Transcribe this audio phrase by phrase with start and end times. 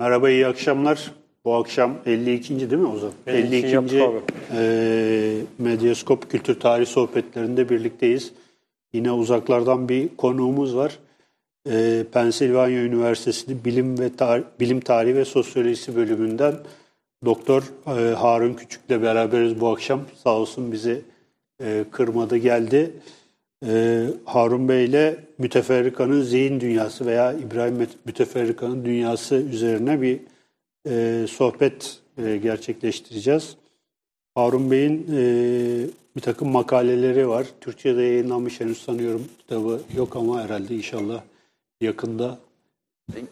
[0.00, 1.12] Merhaba, iyi akşamlar.
[1.44, 2.70] Bu akşam 52.
[2.70, 3.12] değil mi Ozan?
[3.26, 3.66] 52.
[3.66, 4.10] 52.
[4.54, 8.32] E, Medyaskop Kültür Tarih Sohbetlerinde birlikteyiz.
[8.92, 10.98] Yine uzaklardan bir konuğumuz var.
[11.70, 16.54] E, Pensilvanya Üniversitesi Bilim ve Tar Bilim Tarihi ve Sosyolojisi bölümünden
[17.24, 20.00] Doktor e, Harun Küçük'le beraberiz bu akşam.
[20.24, 21.00] Sağ olsun bizi
[21.62, 22.92] e, kırmadı geldi.
[23.66, 30.20] E, Harun Bey ile Müteferrika'nın zihin dünyası veya İbrahim Müteferrika'nın dünyası üzerine bir
[30.88, 33.56] e, sohbet e, gerçekleştireceğiz.
[34.34, 35.20] Harun Bey'in e,
[36.16, 37.46] bir takım makaleleri var.
[37.60, 41.20] Türkçe'de yayınlanmış henüz sanıyorum kitabı yok ama herhalde inşallah
[41.80, 42.38] yakında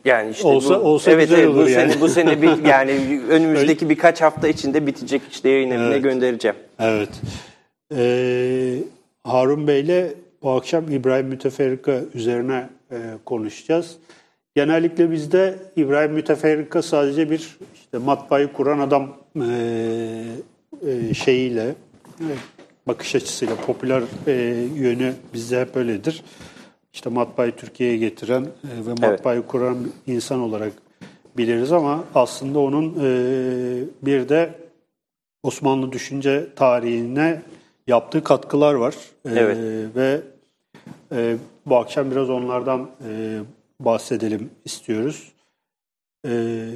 [0.04, 1.93] yani işte olsa bu, olsa evet, güzel evet, olur bu yani.
[1.93, 6.02] Sene, bu sene bir, yani önümüzdeki birkaç hafta içinde bitecek işte yayın evine Evet.
[6.02, 6.56] göndereceğim.
[6.79, 7.10] Evet.
[7.95, 8.79] Ee,
[9.27, 13.97] Harun Bey'le bu akşam İbrahim Müteferrika üzerine e, konuşacağız.
[14.55, 20.25] Genellikle bizde İbrahim Müteferrika sadece bir işte matbaayı kuran adam e,
[20.87, 21.74] e, şeyiyle
[22.21, 22.29] e,
[22.87, 24.33] bakış açısıyla popüler e,
[24.74, 26.23] yönü bizde hep öyledir.
[26.93, 30.73] İşte matbaayı Türkiye'ye getiren e, ve matbaayı kuran bir insan olarak
[31.37, 33.09] biliriz ama aslında onun e,
[34.02, 34.55] bir de
[35.43, 37.43] Osmanlı düşünce tarihine
[37.87, 38.95] yaptığı katkılar var.
[39.24, 39.56] Ee, Evet.
[39.96, 40.20] ve
[41.12, 43.40] e, bu akşam biraz onlardan e,
[43.80, 45.32] bahsedelim istiyoruz.
[46.26, 46.68] Ee,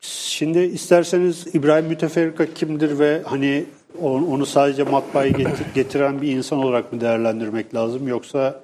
[0.00, 3.64] şimdi isterseniz İbrahim Müteferrika kimdir ve hani
[4.02, 8.60] on- onu sadece matbaayı get- getiren bir insan olarak mı değerlendirmek lazım yoksa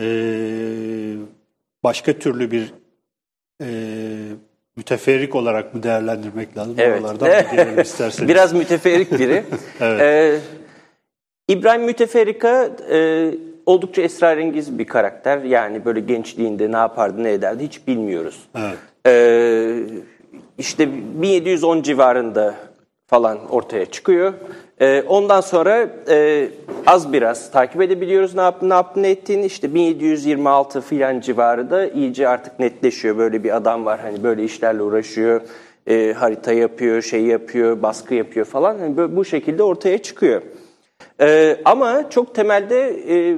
[0.00, 0.04] e,
[1.84, 2.72] başka türlü bir
[3.62, 3.68] e,
[4.76, 6.74] müteferrik olarak mı değerlendirmek lazım?
[6.78, 7.00] Evet.
[7.02, 8.28] Oralardan girelim isterseniz.
[8.28, 9.44] Biraz müteferrik biri.
[9.80, 10.00] Evet.
[10.00, 10.38] Ee,
[11.48, 13.30] İbrahim Müteferrika e,
[13.66, 15.42] oldukça esrarengiz bir karakter.
[15.42, 18.40] Yani böyle gençliğinde ne yapardı ne ederdi hiç bilmiyoruz.
[18.58, 18.78] Evet.
[19.06, 19.76] Ee,
[20.58, 20.88] işte
[21.22, 22.54] 1710 civarında
[23.06, 24.32] falan ortaya çıkıyor.
[24.80, 26.48] Ee, ondan sonra e,
[26.86, 29.46] az biraz takip edebiliyoruz ne yaptı ne yaptı ne ettiğini.
[29.46, 33.18] İşte 1726 filan civarında iyice artık netleşiyor.
[33.18, 35.40] Böyle bir adam var hani böyle işlerle uğraşıyor.
[35.86, 38.78] e, harita yapıyor, şey yapıyor, baskı yapıyor falan.
[38.78, 40.42] Hani böyle, bu şekilde ortaya çıkıyor.
[41.20, 43.36] Ee, ama çok temelde e,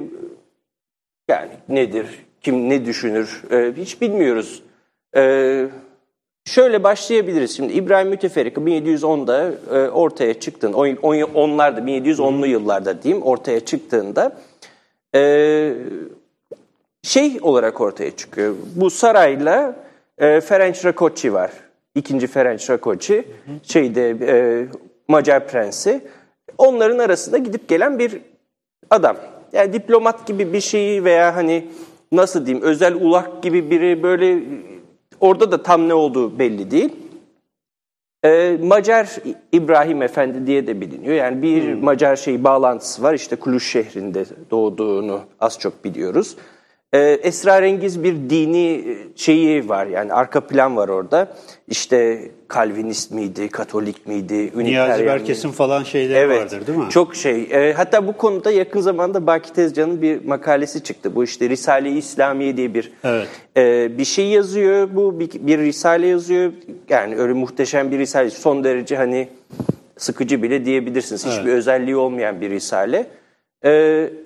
[1.27, 4.63] yani nedir, kim ne düşünür e, hiç bilmiyoruz.
[5.15, 5.65] Ee,
[6.45, 7.73] şöyle başlayabiliriz şimdi.
[7.73, 14.37] İbrahim Müteferrika 1710'da e, ortaya çıktığında, on, on, onlarda 1710'lu yıllarda diyeyim ortaya çıktığında
[15.15, 15.73] e,
[17.03, 18.55] şey olarak ortaya çıkıyor.
[18.75, 19.75] Bu sarayla
[20.17, 21.51] e, Ferenc Rakoczy var.
[21.95, 23.23] İkinci Ferenc Rakoczy,
[23.63, 24.65] şeyde e,
[25.07, 26.01] Macar prensi.
[26.57, 28.21] Onların arasında gidip gelen bir
[28.89, 29.17] adam.
[29.53, 31.67] Yani diplomat gibi bir şeyi veya hani
[32.11, 34.39] nasıl diyeyim özel ulak gibi biri böyle
[35.23, 36.95] orada da tam ne olduğu belli değil.
[38.25, 39.15] Ee, Macar
[39.51, 41.15] İbrahim Efendi diye de biliniyor.
[41.15, 43.13] Yani bir Macar şey bağlantısı var.
[43.13, 46.35] İşte Kuluş şehrinde doğduğunu az çok biliyoruz.
[46.93, 49.85] Ee, esrarengiz bir dini şeyi var.
[49.85, 51.27] Yani arka plan var orada.
[51.67, 55.05] İşte Kalvinist miydi, Katolik miydi, Niyazi?
[55.05, 56.89] Berkes'in falan şeyleri vardır değil mi?
[56.89, 57.47] Çok şey.
[57.51, 61.15] E, hatta bu konuda yakın zamanda Baki Tezcan'ın bir makalesi çıktı.
[61.15, 63.27] Bu işte Risale-i İslamiye diye bir Evet.
[63.57, 64.89] e, bir şey yazıyor.
[64.95, 66.51] Bu bir, bir risale yazıyor.
[66.89, 68.29] Yani öyle muhteşem bir risale.
[68.29, 69.27] Son derece hani
[69.97, 71.25] sıkıcı bile diyebilirsiniz.
[71.25, 73.05] Hiçbir özelliği olmayan bir risale.
[73.65, 73.69] E,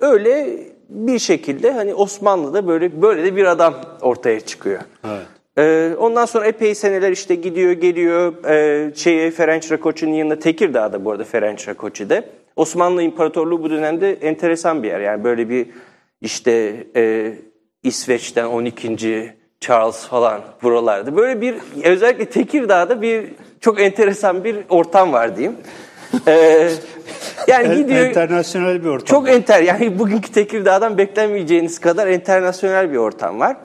[0.00, 0.58] öyle
[0.88, 4.80] bir şekilde hani Osmanlı'da böyle böyle de bir adam ortaya çıkıyor.
[5.04, 5.26] Evet.
[5.58, 11.10] Ee, ondan sonra epey seneler işte gidiyor geliyor ee, şeye Ferenc Rakoczy'nin yanına Tekirdağ'da bu
[11.10, 12.28] arada Ferenc Rakoczy'de.
[12.56, 15.00] Osmanlı İmparatorluğu bu dönemde enteresan bir yer.
[15.00, 15.66] Yani böyle bir
[16.20, 17.32] işte e,
[17.82, 19.34] İsveç'ten 12.
[19.60, 21.16] Charles falan buralarda.
[21.16, 23.26] Böyle bir özellikle Tekirdağ'da bir
[23.60, 25.56] çok enteresan bir ortam var diyeyim.
[26.26, 26.70] Ee,
[27.48, 29.06] yani gidiyor Enternasyonel bir ortam.
[29.06, 33.56] çok enter yani bugünkü Tekirdağ'dan beklemeyeceğiniz kadar internasyonel bir ortam var.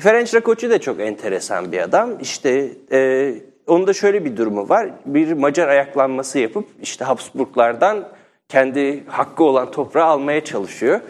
[0.00, 2.10] Ferenc Rakoczy de çok enteresan bir adam.
[2.20, 3.32] İşte e,
[3.66, 4.90] onun da şöyle bir durumu var.
[5.06, 8.08] Bir Macar ayaklanması yapıp işte Habsburglardan
[8.48, 11.00] kendi hakkı olan toprağı almaya çalışıyor.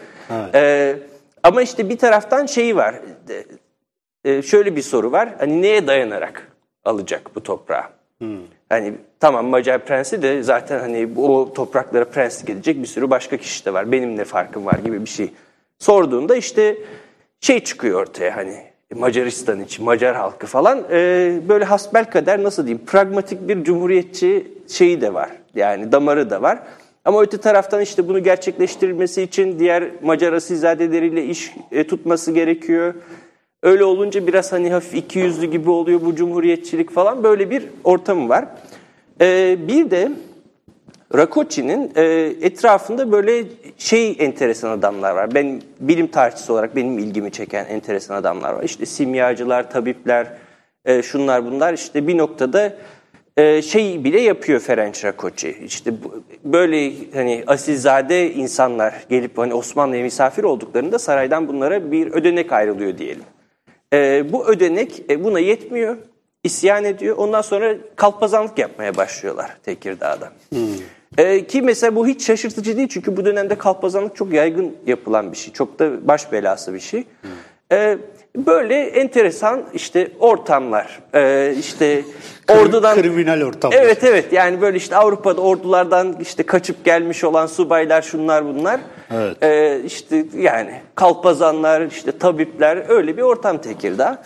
[0.53, 0.95] E,
[1.43, 2.95] ama işte bir taraftan şeyi var.
[4.25, 5.29] E, şöyle bir soru var.
[5.39, 6.51] Hani neye dayanarak
[6.85, 7.83] alacak bu toprağı?
[8.69, 13.65] Hani tamam Macar prensi de zaten hani o topraklara prenslik edecek bir sürü başka kişi
[13.65, 13.91] de var.
[13.91, 15.31] Benim ne farkım var gibi bir şey
[15.79, 16.77] sorduğunda işte
[17.41, 23.47] şey çıkıyor ortaya hani Macaristan için, Macar halkı falan e, böyle hasbelkader nasıl diyeyim pragmatik
[23.47, 25.29] bir cumhuriyetçi şeyi de var.
[25.55, 26.59] Yani damarı da var.
[27.05, 32.93] Ama öte taraftan işte bunu gerçekleştirilmesi için diğer Macar asilzadeleriyle iş e, tutması gerekiyor.
[33.67, 38.29] Öyle olunca biraz hani hafif iki yüzlü gibi oluyor bu cumhuriyetçilik falan böyle bir ortamı
[38.29, 38.45] var.
[39.21, 40.11] E, bir de
[41.15, 42.03] Rakocci'nin e,
[42.41, 43.43] etrafında böyle
[43.77, 45.35] şey enteresan adamlar var.
[45.35, 48.63] Ben bilim tarihçisi olarak benim ilgimi çeken enteresan adamlar var.
[48.63, 50.27] İşte simyacılar, tabipler,
[50.85, 52.73] e, şunlar bunlar işte bir noktada
[53.37, 55.57] e, şey bile yapıyor Ferenc Rakocci.
[55.65, 62.51] İşte bu, böyle hani asilzade insanlar gelip hani Osmanlı'ya misafir olduklarında saraydan bunlara bir ödenek
[62.51, 63.23] ayrılıyor diyelim.
[63.93, 65.97] E, bu ödenek e, buna yetmiyor.
[66.43, 67.17] isyan ediyor.
[67.17, 70.31] Ondan sonra kalpazanlık yapmaya başlıyorlar Tekirdağ'da.
[70.49, 70.59] Hmm.
[71.17, 75.37] E, ki mesela bu hiç şaşırtıcı değil çünkü bu dönemde kalpazanlık çok yaygın yapılan bir
[75.37, 75.53] şey.
[75.53, 77.03] Çok da baş belası bir şey.
[77.21, 77.31] Hmm.
[77.71, 77.97] E,
[78.45, 82.01] böyle enteresan işte ortamlar, e, işte
[82.49, 82.95] ordudan...
[82.95, 83.71] Kriminal ortam.
[83.73, 88.79] Evet evet yani böyle işte Avrupa'da ordulardan işte kaçıp gelmiş olan subaylar şunlar bunlar.
[89.15, 89.43] Evet.
[89.43, 94.23] E, işte yani kalpazanlar, işte tabipler öyle bir ortam Tekirdağ.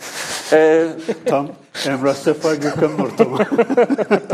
[0.52, 0.84] E,
[1.26, 1.48] Tam
[1.86, 3.36] Emrah Sefa Gürkan'ın ortamı.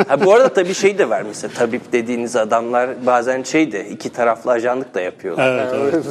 [0.09, 4.11] ha, bu arada tabii şey de var mesela tabip dediğiniz adamlar bazen şey de iki
[4.11, 5.69] taraflı ajanlık da yapıyorlar.
[5.75, 6.05] Evet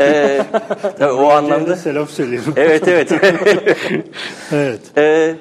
[0.00, 0.46] evet.
[1.00, 1.76] ee, o anlamda.
[1.76, 2.52] Selam söyleyelim.
[2.56, 3.12] Evet evet.
[4.52, 4.80] evet.
[4.96, 5.34] Ee,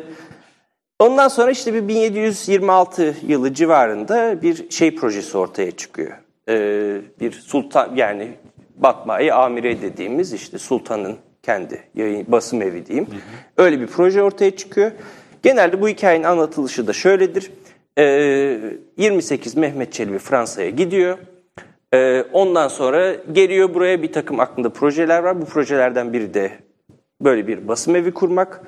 [1.00, 6.18] ondan sonra işte bir 1726 yılı civarında bir şey projesi ortaya çıkıyor.
[6.50, 8.32] Ee, bir sultan yani
[8.76, 13.08] Batmai Amire dediğimiz işte sultanın kendi yayın, basım evi diyeyim.
[13.08, 13.64] Hı hı.
[13.66, 14.92] Öyle bir proje ortaya çıkıyor.
[15.44, 17.52] Genelde bu hikayenin anlatılışı da şöyledir.
[17.98, 18.60] E, ee,
[18.98, 21.18] 28 Mehmet Çelebi Fransa'ya gidiyor.
[21.94, 25.42] E, ondan sonra geliyor buraya bir takım aklında projeler var.
[25.42, 26.52] Bu projelerden biri de
[27.22, 28.62] böyle bir basım evi kurmak.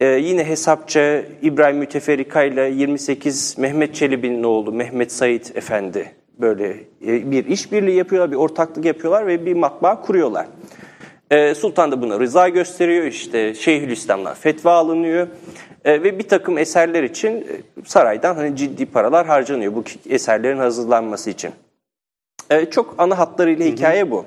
[0.00, 6.70] E, yine hesapça İbrahim Müteferrika ile 28 Mehmet Çelebi'nin oğlu Mehmet Said Efendi böyle
[7.06, 10.46] e, bir işbirliği yapıyorlar, bir ortaklık yapıyorlar ve bir matbaa kuruyorlar.
[11.56, 13.04] Sultan da buna rıza gösteriyor.
[13.04, 15.28] İşte Şeyhülislam'dan fetva alınıyor.
[15.84, 17.44] E, ve bir takım eserler için e,
[17.84, 21.50] saraydan hani ciddi paralar harcanıyor bu eserlerin hazırlanması için.
[22.50, 24.26] E, çok ana hatlarıyla hikaye bu.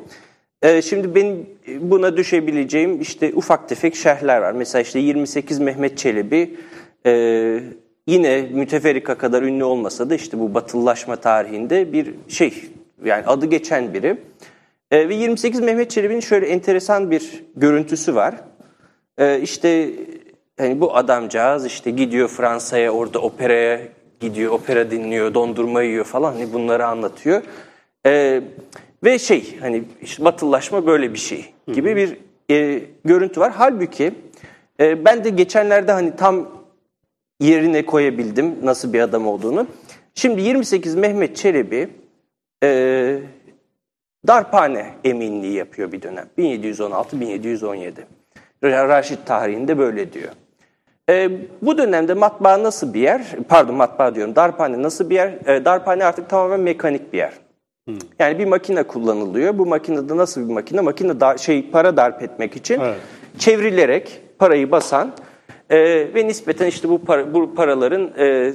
[0.62, 1.45] E, şimdi benim
[1.81, 4.51] buna düşebileceğim işte ufak tefek şerhler var.
[4.51, 6.56] Mesela işte 28 Mehmet Çelebi
[7.06, 7.12] e,
[8.07, 12.53] yine müteferrika kadar ünlü olmasa da işte bu batılılaşma tarihinde bir şey
[13.06, 14.18] yani adı geçen biri.
[14.92, 18.36] E, ve 28 Mehmet Çelebi'nin şöyle enteresan bir görüntüsü var.
[19.18, 19.89] E, işte
[20.57, 23.81] hani bu adamcağız işte gidiyor Fransa'ya orada operaya
[24.19, 27.42] gidiyor, opera dinliyor, dondurma yiyor falan hani bunları anlatıyor.
[28.06, 28.42] E,
[29.04, 32.18] ve şey hani işte batılılaşma böyle bir şey gibi bir
[32.51, 33.54] e, görüntü var.
[33.56, 34.13] Halbuki
[34.80, 36.50] e, ben de geçenlerde hani tam
[37.39, 39.68] yerine koyabildim nasıl bir adam olduğunu.
[40.15, 41.89] Şimdi 28 Mehmet Çelebi
[42.63, 43.19] e,
[44.27, 46.27] darphane eminliği yapıyor bir dönem.
[46.38, 47.92] 1716-1717.
[48.63, 50.31] Raşid tarihinde böyle diyor.
[51.09, 51.30] E,
[51.62, 53.21] bu dönemde matbaa nasıl bir yer?
[53.50, 54.36] Pardon matbaa diyorum.
[54.36, 55.27] Darphane nasıl bir yer?
[55.45, 57.33] E, darphane artık tamamen mekanik bir yer.
[57.88, 57.98] Hmm.
[58.19, 59.57] Yani bir makine kullanılıyor.
[59.57, 60.81] Bu makinede nasıl bir makine?
[60.81, 62.98] Makine da, şey para darp etmek için evet.
[63.38, 65.13] çevrilerek parayı basan
[65.69, 65.77] e,
[66.15, 68.53] ve nispeten işte bu, para, bu paraların e,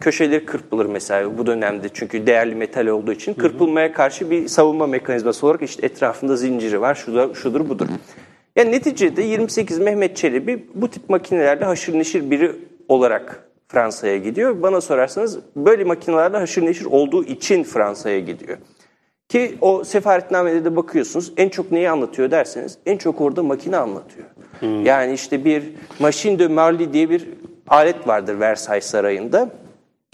[0.00, 5.46] köşeleri kırpılır mesela bu dönemde çünkü değerli metal olduğu için kırpılmaya karşı bir savunma mekanizması
[5.46, 7.86] olarak işte etrafında zinciri var, şudur, şudur budur.
[8.56, 12.52] Yani neticede 28 Mehmet Çelebi bu tip makinelerle haşır neşir biri
[12.88, 14.62] olarak Fransa'ya gidiyor.
[14.62, 18.58] Bana sorarsanız böyle makinelerle haşır neşir olduğu için Fransa'ya gidiyor.
[19.28, 24.26] Ki o sefaretnamede de bakıyorsunuz en çok neyi anlatıyor derseniz en çok orada makine anlatıyor.
[24.60, 24.84] Hmm.
[24.84, 25.62] Yani işte bir
[25.98, 27.28] machine de Marly diye bir
[27.68, 29.50] alet vardır Versailles Sarayı'nda.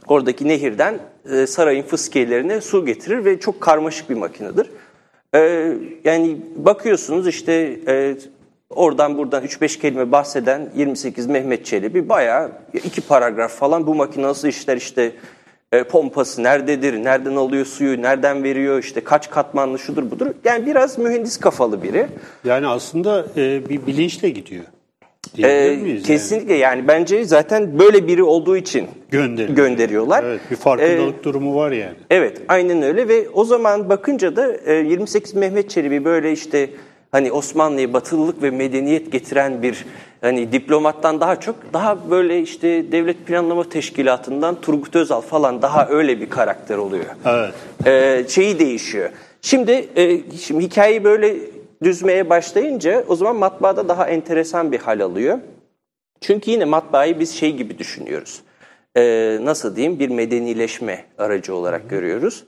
[0.06, 0.99] Oradaki nehirden
[1.32, 4.70] e, sarayın fıskiyelerine su getirir ve çok karmaşık bir makinedir.
[5.34, 5.72] Ee,
[6.04, 8.16] yani bakıyorsunuz işte e,
[8.70, 12.52] oradan buradan 3-5 kelime bahseden 28 Mehmet Çelebi bayağı
[12.84, 15.12] iki paragraf falan bu makine nasıl işler işte
[15.72, 20.26] e, pompası nerededir, nereden alıyor suyu, nereden veriyor, işte kaç katmanlı şudur budur.
[20.44, 22.06] Yani biraz mühendis kafalı biri.
[22.44, 24.64] Yani aslında e, bir bilinçle gidiyor.
[25.38, 26.78] Ee, kesinlikle yani?
[26.78, 29.56] yani bence zaten böyle biri olduğu için Gönderiyor.
[29.56, 30.25] gönderiyorlar.
[30.25, 31.94] Evet bir farkındalık ee, durumu var yani.
[32.10, 36.70] Evet aynen öyle ve o zaman bakınca da e, 28 Mehmet Çelebi böyle işte
[37.12, 39.84] hani Osmanlı'ya batılılık ve medeniyet getiren bir
[40.20, 46.20] hani diplomattan daha çok daha böyle işte devlet planlama teşkilatından Turgut Özal falan daha öyle
[46.20, 47.04] bir karakter oluyor.
[47.26, 47.54] Evet.
[47.87, 49.10] Ee, şeyi değişiyor.
[49.42, 51.37] Şimdi e, şimdi hikayeyi böyle
[51.82, 55.38] düzmeye başlayınca o zaman matbaada daha enteresan bir hal alıyor.
[56.20, 58.42] Çünkü yine matbaayı biz şey gibi düşünüyoruz.
[58.96, 62.44] Ee, nasıl diyeyim bir medenileşme aracı olarak görüyoruz.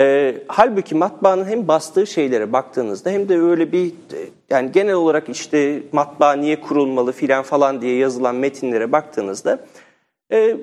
[0.00, 3.92] E, halbuki matbaanın hem bastığı şeylere baktığınızda hem de öyle bir
[4.50, 9.58] yani genel olarak işte matbaa niye kurulmalı filan falan diye yazılan metinlere baktığınızda
[10.32, 10.56] e,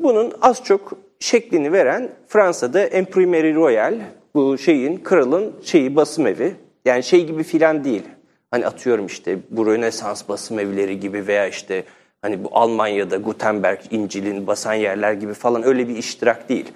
[0.00, 4.00] bunun az çok şeklini veren Fransa'da Imprimerie Royale
[4.34, 6.54] bu şeyin kralın şeyi basım evi
[6.90, 8.02] yani şey gibi filan değil.
[8.50, 11.84] Hani atıyorum işte bu Rönesans basım evleri gibi veya işte
[12.22, 16.72] hani bu Almanya'da Gutenberg İncil'in basan yerler gibi falan öyle bir iştirak değil.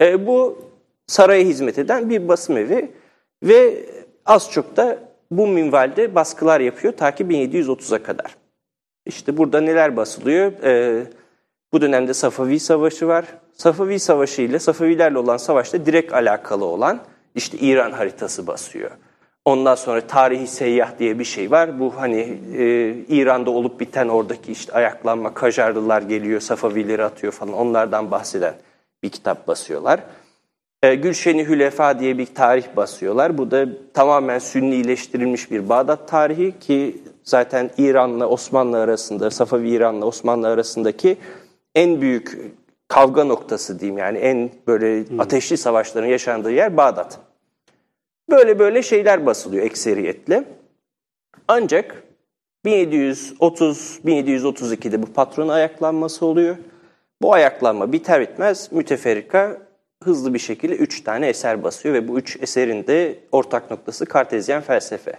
[0.00, 0.58] E, bu
[1.06, 2.90] saraya hizmet eden bir basım evi
[3.42, 3.86] ve
[4.26, 4.98] az çok da
[5.30, 8.36] bu minvalde baskılar yapıyor ta ki 1730'a kadar.
[9.06, 10.52] İşte burada neler basılıyor?
[10.62, 11.02] E,
[11.72, 13.24] bu dönemde Safavi Savaşı var.
[13.52, 17.00] Safavi Savaşı ile Safavilerle olan savaşta direkt alakalı olan
[17.34, 18.90] işte İran haritası basıyor.
[19.44, 21.80] Ondan sonra tarihi seyyah diye bir şey var.
[21.80, 28.10] Bu hani e, İran'da olup biten oradaki işte ayaklanma, Kajarlılar geliyor, Safavileri atıyor falan onlardan
[28.10, 28.54] bahseden
[29.02, 30.00] bir kitap basıyorlar.
[30.82, 33.38] E, Gülşeni Hülefa diye bir tarih basıyorlar.
[33.38, 40.48] Bu da tamamen sünnileştirilmiş bir Bağdat tarihi ki zaten İran'la Osmanlı arasında, Safavi İran'la Osmanlı
[40.48, 41.16] arasındaki
[41.74, 42.38] en büyük
[42.88, 47.23] kavga noktası diyeyim yani en böyle ateşli savaşların yaşandığı yer Bağdat.
[48.30, 50.44] Böyle böyle şeyler basılıyor ekseriyetle.
[51.48, 52.02] Ancak
[52.64, 56.56] 1730-1732'de bu patron ayaklanması oluyor.
[57.22, 59.58] Bu ayaklanma biter bitmez müteferrika
[60.02, 64.62] hızlı bir şekilde üç tane eser basıyor ve bu üç eserin de ortak noktası Kartezyen
[64.62, 65.12] felsefe.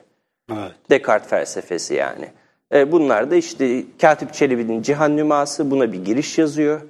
[0.52, 0.72] Evet.
[0.90, 2.30] Descartes felsefesi yani.
[2.74, 6.82] E, bunlar da işte Katip Çelebi'nin Cihan Nüması buna bir giriş yazıyor.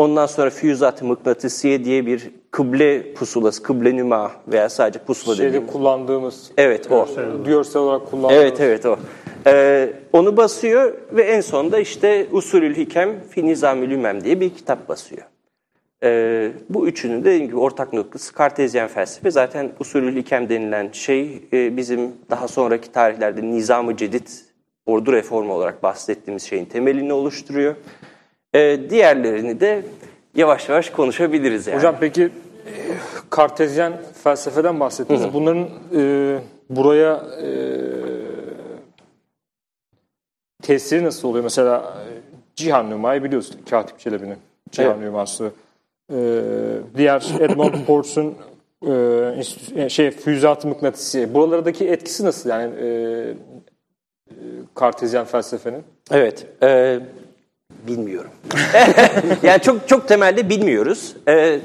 [0.00, 5.72] Ondan sonra füyüzat mıknatısiye diye bir kıble pusulası, kıble nüma veya sadece pusula Şeyde dediğimiz.
[5.72, 6.50] kullandığımız.
[6.56, 7.08] Evet o.
[7.46, 8.44] Görsel olarak kullandığımız.
[8.44, 8.98] Evet evet o.
[9.46, 14.88] Ee, onu basıyor ve en sonunda işte Usulül Hikem fi Nizamül Ümem diye bir kitap
[14.88, 15.22] basıyor.
[16.02, 19.30] Ee, bu üçünün de dediğim gibi ortak noktası Kartezyen felsefe.
[19.30, 24.28] Zaten Usulül Hikem denilen şey e, bizim daha sonraki tarihlerde Nizam-ı Cedid
[24.86, 27.74] ordu reformu olarak bahsettiğimiz şeyin temelini oluşturuyor.
[28.54, 29.82] Ee, diğerlerini de
[30.34, 31.76] yavaş yavaş konuşabiliriz yani.
[31.76, 32.30] Hocam peki e,
[33.30, 33.92] Kartezyen
[34.24, 35.20] felsefeden bahsettiniz.
[35.20, 35.32] Hı hı.
[35.32, 36.38] Bunların e,
[36.70, 37.48] buraya e,
[40.62, 41.44] tesiri nasıl oluyor?
[41.44, 42.02] Mesela e,
[42.56, 44.38] Cihan Nüma'yı biliyorsun Katip Çelebi'nin
[44.70, 45.02] Cihan evet.
[45.02, 45.50] Nüması.
[46.12, 46.18] E,
[46.96, 48.34] diğer Edmond Portes'un
[49.76, 51.34] e, şey füzat mıknatısı.
[51.34, 52.88] Buralardaki etkisi nasıl yani e,
[54.74, 55.84] Kartezyen felsefenin?
[56.10, 56.46] Evet.
[56.62, 57.00] E,
[57.86, 58.30] bilmiyorum.
[59.42, 61.16] yani çok çok temelde bilmiyoruz.
[61.28, 61.60] E,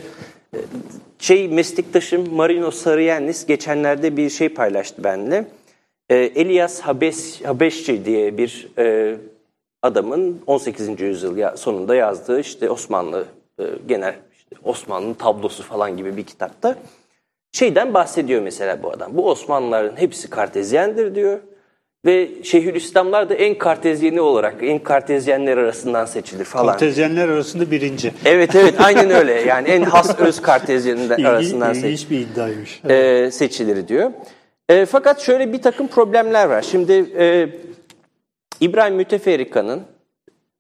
[1.20, 5.48] şey meslektaşım Marino Sarıyennis geçenlerde bir şey paylaştı benimle.
[6.10, 9.16] E, Elias Habes, Habeşçi diye bir e,
[9.82, 11.02] adamın 18.
[11.02, 13.26] yüzyıl sonunda yazdığı işte Osmanlı
[13.60, 16.76] e, genel işte Osmanlı tablosu falan gibi bir kitapta
[17.56, 19.18] şeyden bahsediyor mesela bu adam.
[19.18, 21.40] Bu Osmanlıların hepsi kartezyendir diyor.
[22.06, 26.68] Ve Şeyhülislamlar da en kartezyeni olarak, en kartezyenler arasından seçilir falan.
[26.68, 28.14] Kartezyenler arasında birinci.
[28.26, 29.42] Evet evet aynen öyle.
[29.46, 31.90] Yani en has öz kartezyeninden arasından seçilir.
[31.90, 32.82] İlginç bir iddiaymış.
[32.86, 33.28] Evet.
[33.28, 34.12] E, seçilir diyor.
[34.70, 36.62] E, fakat şöyle bir takım problemler var.
[36.62, 37.50] Şimdi e,
[38.60, 39.82] İbrahim Müteferrika'nın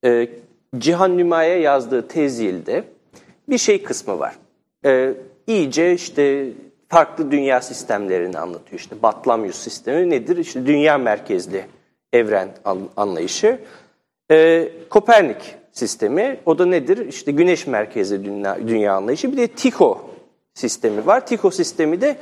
[0.05, 0.27] e,
[0.77, 2.83] Cihan Nüma'ya yazdığı tezilde
[3.49, 4.35] bir şey kısmı var.
[4.85, 5.13] E,
[5.47, 6.47] iyice işte
[6.89, 8.79] farklı dünya sistemlerini anlatıyor.
[8.79, 10.37] İşte Batlamyus sistemi nedir?
[10.37, 11.65] İşte dünya merkezli
[12.13, 12.49] evren
[12.97, 13.59] anlayışı.
[14.31, 17.07] E, Kopernik sistemi o da nedir?
[17.07, 19.31] İşte güneş merkezli dünya, dünya anlayışı.
[19.31, 20.09] Bir de Tycho
[20.53, 21.27] sistemi var.
[21.27, 22.17] Tycho sistemi de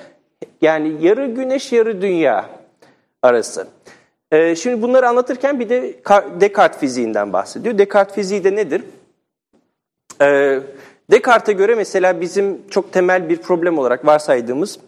[0.62, 2.50] yani yarı güneş yarı dünya
[3.22, 3.67] arası.
[4.32, 5.96] Ee, şimdi bunları anlatırken bir de
[6.39, 7.77] Descartes fiziğinden bahsediyor.
[7.77, 8.84] Descartes fiziği de nedir?
[10.22, 10.60] Ee,
[11.12, 14.79] Descartes'e göre mesela bizim çok temel bir problem olarak varsaydığımız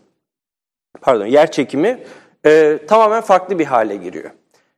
[1.02, 2.00] pardon yer çekimi
[2.46, 4.32] e, tamamen farklı bir hale giriyor.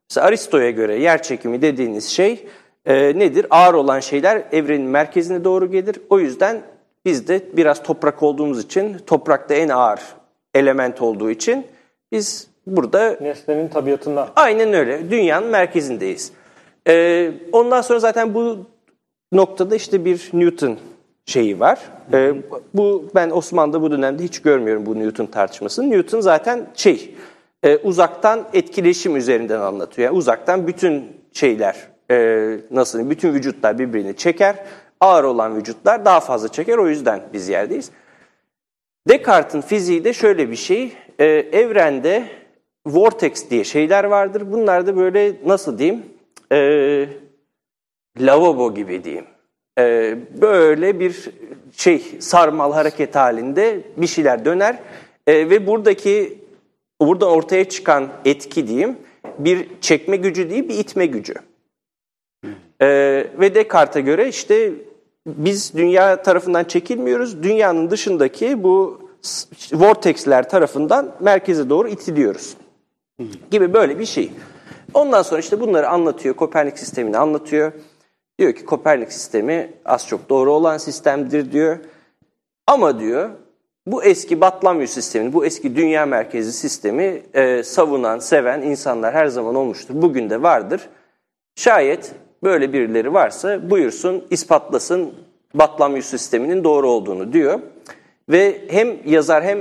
[0.10, 2.48] Mesela Aristo'ya göre yer çekimi dediğiniz şey
[2.86, 3.46] e, nedir?
[3.50, 5.96] Ağır olan şeyler evrenin merkezine doğru gelir.
[6.10, 6.62] O yüzden
[7.06, 10.00] biz de biraz toprak olduğumuz için toprakta en ağır
[10.54, 11.68] element olduğu için
[12.12, 13.18] biz burada...
[13.22, 14.30] Nesnenin tabiatında.
[14.36, 15.12] Aynen öyle.
[15.12, 16.32] Dünyanın merkezindeyiz.
[16.88, 18.58] Ee, ondan sonra zaten bu
[19.32, 20.78] noktada işte bir Newton
[21.28, 21.80] şeyi var.
[22.14, 22.34] Ee,
[22.74, 25.90] bu ben Osmanlı'da bu dönemde hiç görmüyorum bu Newton tartışmasını.
[25.90, 27.16] Newton zaten şey
[27.64, 30.06] e, uzaktan etkileşim üzerinden anlatıyor.
[30.06, 34.56] Yani uzaktan bütün şeyler e, nasıl bütün vücutlar birbirini çeker.
[35.02, 36.78] Ağır olan vücutlar daha fazla çeker.
[36.78, 37.92] O yüzden biz yerdeyiz.
[39.08, 40.94] Descartes'in fiziği de şöyle bir şey.
[41.20, 42.24] E, evrende
[42.86, 44.52] vortex diye şeyler vardır.
[44.52, 46.06] Bunlar da böyle nasıl diyeyim?
[46.52, 46.60] E,
[48.20, 49.26] lavabo gibi diyeyim.
[49.78, 51.30] E, böyle bir
[51.72, 54.80] şey sarmal hareket halinde bir şeyler döner
[55.28, 56.40] E, ve buradaki
[57.02, 58.98] buradan ortaya çıkan etki diyeyim
[59.40, 61.34] bir çekme gücü değil bir itme gücü.
[62.82, 62.88] E,
[63.40, 64.72] ve Descartes'e göre işte
[65.28, 67.44] biz dünya tarafından çekilmiyoruz.
[67.44, 69.02] Dünyanın dışındaki bu
[69.74, 72.58] vortexler tarafından merkeze doğru itiliyoruz.
[73.52, 74.32] Gibi böyle bir şey.
[74.94, 76.36] Ondan sonra işte bunları anlatıyor.
[76.36, 77.72] Kopernik sistemini anlatıyor.
[78.40, 81.78] Diyor ki Kopernik sistemi az çok doğru olan sistemdir diyor.
[82.68, 83.30] Ama diyor
[83.88, 89.56] bu eski Batlamyus sistemini, bu eski dünya merkezi sistemi e, savunan, seven insanlar her zaman
[89.56, 89.94] olmuştur.
[89.98, 90.82] Bugün de vardır.
[91.56, 92.12] Şayet
[92.44, 95.14] böyle birileri varsa buyursun, ispatlasın
[95.54, 97.60] Batlamyus sisteminin doğru olduğunu diyor.
[98.30, 99.60] Ve hem yazar hem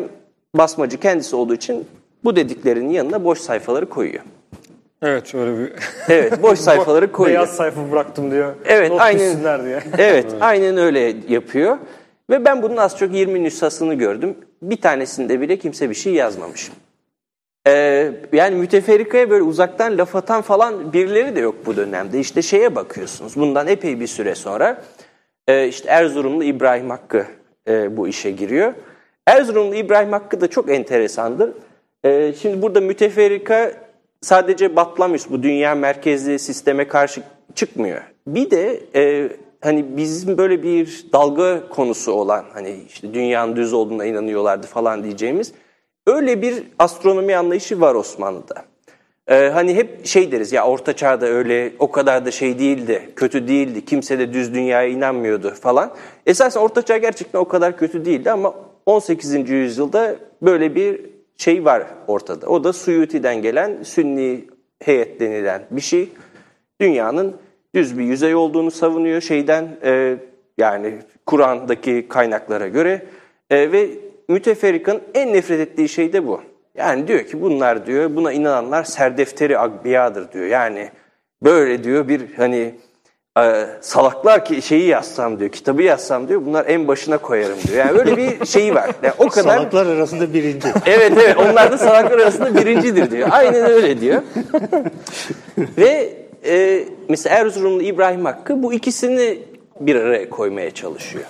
[0.54, 1.86] basmacı kendisi olduğu için
[2.24, 4.22] bu dediklerinin yanına boş sayfaları koyuyor.
[5.06, 5.72] Evet öyle bir...
[6.08, 7.38] Evet boş sayfaları koyuyor.
[7.38, 8.54] Beyaz sayfa bıraktım diyor.
[8.64, 9.64] Evet Not aynen.
[9.64, 9.82] diye.
[9.98, 11.78] Evet aynen öyle yapıyor.
[12.30, 14.36] Ve ben bunun az çok 20 nüshasını gördüm.
[14.62, 16.70] Bir tanesinde bile kimse bir şey yazmamış.
[17.66, 22.20] Ee, yani müteferrikaya böyle uzaktan laf atan falan birileri de yok bu dönemde.
[22.20, 24.82] İşte şeye bakıyorsunuz bundan epey bir süre sonra
[25.48, 27.26] e, işte Erzurumlu İbrahim Hakkı
[27.68, 28.72] e, bu işe giriyor.
[29.26, 31.52] Erzurumlu İbrahim Hakkı da çok enteresandır.
[32.04, 33.72] E, şimdi burada müteferrika
[34.20, 37.22] sadece Batlamyus bu dünya merkezli sisteme karşı
[37.54, 38.02] çıkmıyor.
[38.26, 44.04] Bir de e, hani bizim böyle bir dalga konusu olan hani işte dünyanın düz olduğuna
[44.04, 45.52] inanıyorlardı falan diyeceğimiz
[46.06, 48.64] öyle bir astronomi anlayışı var Osmanlı'da.
[49.28, 53.48] Ee, hani hep şey deriz ya orta çağda öyle o kadar da şey değildi, kötü
[53.48, 55.90] değildi, kimse de düz dünyaya inanmıyordu falan.
[56.26, 58.54] Esasen orta çağ gerçekten o kadar kötü değildi ama
[58.86, 59.50] 18.
[59.50, 61.00] yüzyılda böyle bir
[61.36, 62.46] şey var ortada.
[62.46, 64.44] O da Suyuti'den gelen Sünni
[64.82, 66.08] heyet denilen bir şey.
[66.80, 67.36] Dünyanın
[67.74, 70.16] düz bir yüzey olduğunu savunuyor şeyden e,
[70.58, 70.94] yani
[71.26, 73.06] Kur'an'daki kaynaklara göre
[73.50, 73.90] e, ve
[74.28, 76.40] müteferrikanın en nefret ettiği şey de bu.
[76.74, 80.46] Yani diyor ki bunlar diyor buna inananlar serdefteri agbiyadır diyor.
[80.46, 80.90] Yani
[81.42, 82.74] böyle diyor bir hani
[83.80, 87.86] salaklar ki şeyi yazsam diyor, kitabı yazsam diyor bunlar en başına koyarım diyor.
[87.86, 88.90] Yani böyle bir şeyi var.
[89.02, 90.68] Yani o kadar Salaklar arasında birinci.
[90.86, 93.28] Evet evet onlar da salaklar arasında birincidir diyor.
[93.30, 94.22] Aynen öyle diyor.
[95.58, 96.14] Ve
[96.46, 99.38] e, mesela Erzurumlu İbrahim Hakkı bu ikisini
[99.80, 101.24] bir araya koymaya çalışıyor.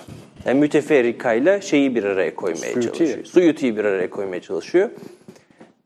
[0.45, 3.07] Yani müteferrikayla şeyi bir araya koymaya Suyuti'yi.
[3.09, 3.25] çalışıyor.
[3.25, 4.89] Suyuti'yi bir araya koymaya çalışıyor.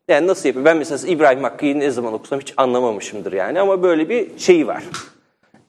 [0.08, 0.66] Yani nasıl yapıyor?
[0.66, 4.84] Ben mesela İbrahim Hakkı'yı ne zaman okusam hiç anlamamışımdır yani ama böyle bir şeyi var.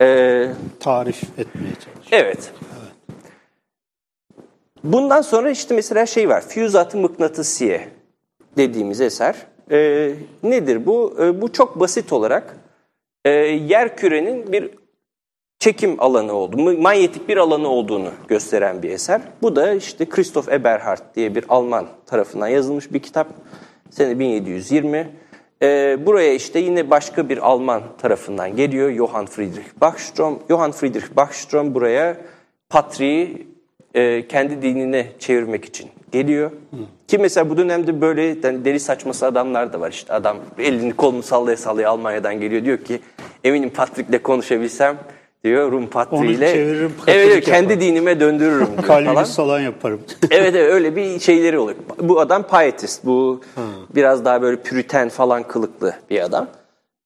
[0.03, 0.49] Ee,
[0.81, 2.07] Tarif etmeye çalışıyor.
[2.13, 2.53] Evet.
[4.85, 6.49] Bundan sonra işte mesela şey var.
[6.49, 7.89] Füyüzat-ı mıknatısiye
[8.57, 9.37] dediğimiz eser.
[9.71, 11.17] Ee, nedir bu?
[11.21, 12.57] Ee, bu çok basit olarak
[13.25, 14.71] e, yer kürenin bir
[15.59, 19.21] çekim alanı olduğunu, manyetik bir alanı olduğunu gösteren bir eser.
[19.43, 23.29] Bu da işte Christoph Eberhard diye bir Alman tarafından yazılmış bir kitap.
[23.91, 25.11] Sene 1720.
[25.63, 28.93] Ee, buraya işte yine başka bir Alman tarafından geliyor.
[28.93, 30.39] Johann Friedrich Bachstrom.
[30.49, 32.17] Johann Friedrich Bachstrom buraya
[32.71, 33.47] patriği
[33.95, 36.51] e, kendi dinine çevirmek için geliyor.
[37.09, 39.91] Ki mesela bu dönemde böyle yani deli saçması adamlar da var.
[39.91, 42.65] İşte adam elini kolunu sallaya sallaya Almanya'dan geliyor.
[42.65, 43.01] Diyor ki
[43.45, 44.99] eminim Patrik'le konuşabilsem
[45.45, 46.47] diyor Rum patriğiyle.
[46.47, 47.81] Onu çeviririm, Evet, Katolik kendi yaparım.
[47.81, 49.61] dinime döndürürüm diyor falan.
[49.61, 50.01] Yaparım.
[50.31, 51.79] evet evet öyle bir şeyleri oluyor.
[52.01, 53.05] Bu adam pietist.
[53.05, 53.41] Bu
[53.95, 56.49] biraz daha böyle püriten falan kılıklı bir adam.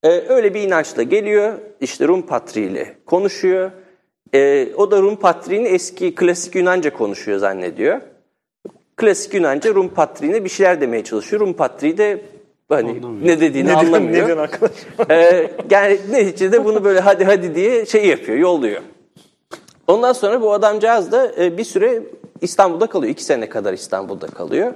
[0.05, 1.53] Ee, öyle bir inançla geliyor.
[1.81, 3.71] işte Rum patriğiyle konuşuyor.
[4.35, 8.01] Ee, o da Rum patriğini eski klasik Yunanca konuşuyor zannediyor.
[8.97, 11.41] Klasik Yunanca Rum patriğine bir şeyler demeye çalışıyor.
[11.43, 12.21] Rum patriği de
[12.69, 14.13] hani ne dediğini Ne anlamıyor.
[14.13, 14.73] ne diyorsun arkadaş?
[15.11, 18.83] Ee, yani neticede bunu böyle hadi hadi diye şey yapıyor, yolluyor.
[19.87, 22.03] Ondan sonra bu adamcağız da e, bir süre
[22.41, 23.13] İstanbul'da kalıyor.
[23.13, 24.73] iki sene kadar İstanbul'da kalıyor.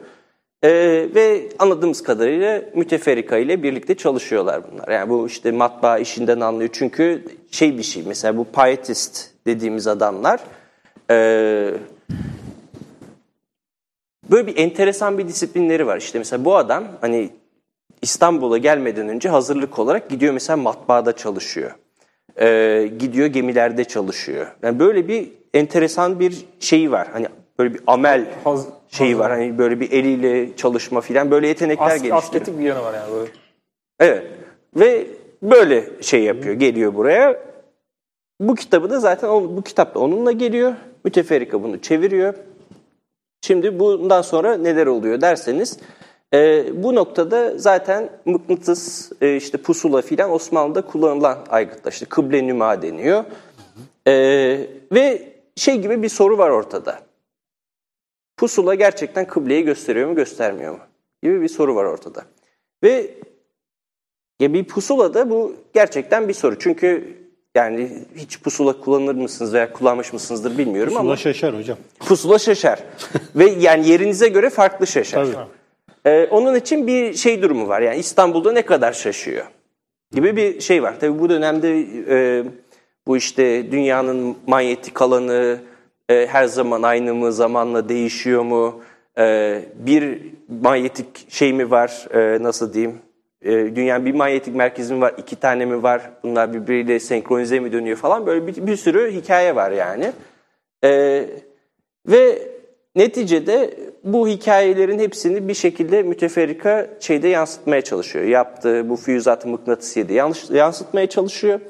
[0.63, 0.71] E,
[1.15, 4.89] ve anladığımız kadarıyla müteferrika ile birlikte çalışıyorlar bunlar.
[4.89, 6.71] Yani bu işte matbaa işinden anlıyor.
[6.73, 10.41] Çünkü şey bir şey mesela bu pietist dediğimiz adamlar
[11.11, 11.15] e,
[14.31, 15.97] böyle bir enteresan bir disiplinleri var.
[15.97, 17.31] İşte mesela bu adam hani
[18.03, 21.71] İstanbul'a gelmeden önce hazırlık olarak gidiyor mesela matbaada çalışıyor.
[22.41, 24.47] Ee, gidiyor gemilerde çalışıyor.
[24.63, 27.09] Yani böyle bir enteresan bir şeyi var.
[27.13, 27.27] Hani
[27.59, 29.31] böyle bir amel Haz- şeyi var.
[29.31, 32.23] Hani böyle bir eliyle çalışma filan böyle yetenekler As, geliştiriyor.
[32.23, 33.31] atletik bir yanı var yani böyle.
[34.01, 34.27] Evet.
[34.77, 35.07] Ve
[35.43, 37.41] böyle şey yapıyor, geliyor buraya.
[38.41, 40.75] Bu kitabı da zaten bu kitap da onunla geliyor.
[41.05, 42.35] Müteferrika bunu çeviriyor.
[43.43, 45.79] Şimdi bundan sonra neler oluyor derseniz
[46.35, 51.93] e, bu noktada zaten mıknatıs, e, işte pusula filan Osmanlı'da kullanılan aygıtlar.
[51.93, 53.25] İşte kıble nüma deniyor.
[54.07, 54.13] E,
[54.93, 57.01] ve şey gibi bir soru var ortada.
[58.37, 60.79] Pusula gerçekten kıbleyi gösteriyor mu göstermiyor mu?
[61.23, 62.25] Gibi bir soru var ortada.
[62.83, 63.11] Ve
[64.41, 66.59] ya bir pusula da bu gerçekten bir soru.
[66.59, 67.17] Çünkü
[67.55, 71.79] yani hiç pusula kullanır mısınız veya kullanmış mısınızdır bilmiyorum Pusula ama şaşar hocam.
[71.99, 72.83] pusula şaşar.
[73.37, 75.25] Ve yani yerinize göre farklı şaşar.
[75.25, 75.60] Tabii.
[76.07, 77.81] Ee, onun için bir şey durumu var.
[77.81, 79.47] Yani İstanbul'da ne kadar şaşıyor
[80.13, 81.01] gibi bir şey var.
[81.01, 82.45] Tabii bu dönemde e,
[83.07, 85.59] bu işte dünyanın manyetik alanı
[86.09, 88.83] e, her zaman aynı mı, zamanla değişiyor mu?
[89.19, 90.19] E, bir
[90.63, 92.99] manyetik şey mi var, e, nasıl diyeyim?
[93.43, 96.11] E, dünyanın bir manyetik merkezi mi var, iki tane mi var?
[96.23, 100.13] Bunlar birbiriyle senkronize mi dönüyor falan böyle bir, bir sürü hikaye var yani.
[100.85, 101.25] E,
[102.07, 102.50] ve
[102.97, 103.75] neticede
[104.05, 108.25] bu hikayelerin hepsini bir şekilde müteferrika şeyde yansıtmaya çalışıyor.
[108.25, 111.61] Yaptığı bu füyüzat mıknatısıyı da yanlış, yansıtmaya çalışıyor.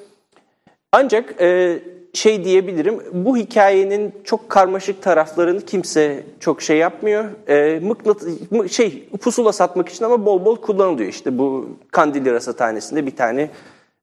[0.93, 1.79] Ancak e,
[2.13, 7.25] şey diyebilirim, bu hikayenin çok karmaşık taraflarını kimse çok şey yapmıyor.
[7.49, 11.09] E, mıknat, mı- şey pusula satmak için ama bol bol kullanılıyor.
[11.09, 13.51] İşte bu Kandilli Rasathanesi'nde bir tane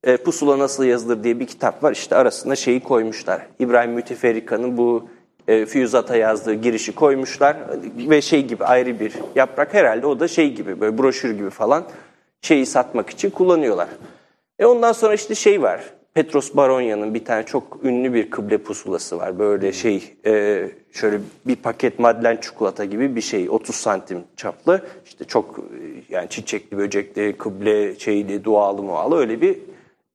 [0.04, 1.92] e, Pusula Nasıl Yazılır diye bir kitap var.
[1.92, 3.48] İşte arasına şeyi koymuşlar.
[3.60, 5.08] İbrahim Müteferrika'nın bu
[5.48, 7.58] e, füyüzata yazdığı girişi koymuşlar
[7.98, 11.84] ve şey gibi ayrı bir yaprak herhalde o da şey gibi böyle broşür gibi falan
[12.42, 13.88] şeyi satmak için kullanıyorlar.
[14.60, 15.82] E ondan sonra işte şey var.
[16.14, 19.40] Petros Baronya'nın bir tane çok ünlü bir kıble pusulası var.
[19.40, 24.82] Böyle şey e, şöyle bir paket madlen çikolata gibi bir şey 30 santim çaplı.
[25.06, 25.64] İşte çok e,
[26.10, 29.58] yani çiçekli böcekli kıble şeyli dualı mualı öyle bir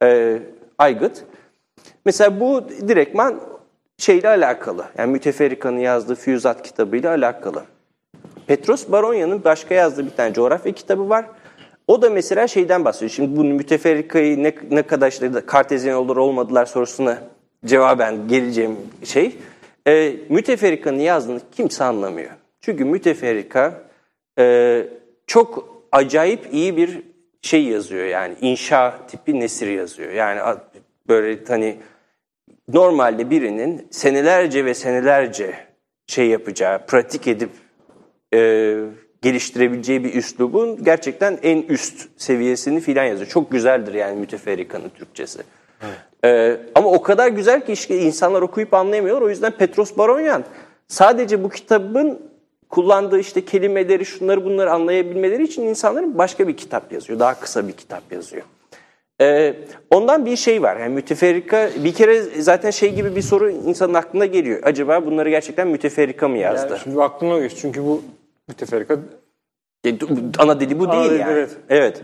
[0.03, 0.39] e,
[0.79, 1.25] aygıt.
[2.05, 3.41] Mesela bu direktman
[4.03, 4.85] şeyle alakalı.
[4.99, 7.65] Yani Müteferrika'nın yazdığı Füyüzat kitabıyla alakalı.
[8.47, 11.25] Petros Baronya'nın başka yazdığı bir tane coğrafya kitabı var.
[11.87, 13.11] O da mesela şeyden bahsediyor.
[13.11, 17.19] Şimdi bu müteferrikayı ne, ne kadar işte kartezyen olur olmadılar sorusuna
[17.65, 19.37] cevaben geleceğim şey.
[19.87, 22.31] E, müteferrikanın yazdığını kimse anlamıyor.
[22.61, 23.83] Çünkü müteferrika
[24.39, 24.87] e,
[25.27, 27.03] çok acayip iyi bir
[27.43, 30.13] şey yazıyor yani inşa tipi nesir yazıyor.
[30.13, 30.41] Yani
[31.09, 31.77] böyle hani
[32.69, 35.55] normalde birinin senelerce ve senelerce
[36.07, 37.51] şey yapacağı, pratik edip
[38.35, 38.79] e,
[39.23, 43.31] geliştirebileceği bir üslubun gerçekten en üst seviyesini filan yazıyor.
[43.31, 45.43] Çok güzeldir yani müteferrikanın Türkçesi.
[46.25, 49.23] E, ama o kadar güzel ki işte insanlar okuyup anlayamıyorlar.
[49.23, 50.45] O yüzden Petros Baronyan
[50.89, 52.33] sadece bu kitabın
[52.69, 57.19] kullandığı işte kelimeleri, şunları bunları anlayabilmeleri için insanların başka bir kitap yazıyor.
[57.19, 58.43] Daha kısa bir kitap yazıyor.
[59.23, 59.55] Ee,
[59.91, 60.77] ondan bir şey var.
[60.77, 64.61] Yani müteferrika bir kere zaten şey gibi bir soru insanın aklına geliyor.
[64.63, 66.67] Acaba bunları gerçekten müteferrika mı yazdı?
[66.71, 68.03] Yani şimdi aklıma geçti çünkü bu
[68.49, 68.97] müteferrika
[69.87, 69.95] E,
[70.39, 71.33] Ana dili bu değil dili, yani.
[71.33, 71.51] evet.
[71.69, 72.03] Evet.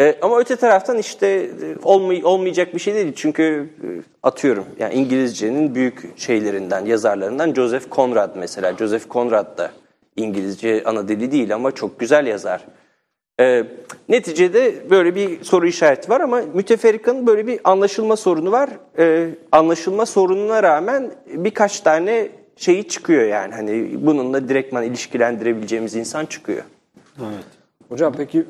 [0.00, 1.48] E, ama öte taraftan işte e,
[1.82, 3.12] olmay olmayacak bir şey değil.
[3.16, 3.86] Çünkü e,
[4.22, 8.76] atıyorum yani İngilizcenin büyük şeylerinden, yazarlarından Joseph Conrad mesela.
[8.76, 9.70] Joseph Conrad da
[10.16, 12.64] İngilizce ana dili değil ama çok güzel yazar.
[13.40, 13.64] E,
[14.08, 18.70] neticede böyle bir soru işareti var ama müteferrikanın böyle bir anlaşılma sorunu var.
[18.98, 23.54] E, anlaşılma sorununa rağmen birkaç tane şeyi çıkıyor yani.
[23.54, 26.62] Hani bununla direktman ilişkilendirebileceğimiz insan çıkıyor.
[27.20, 27.44] Evet.
[27.88, 28.44] hocam peki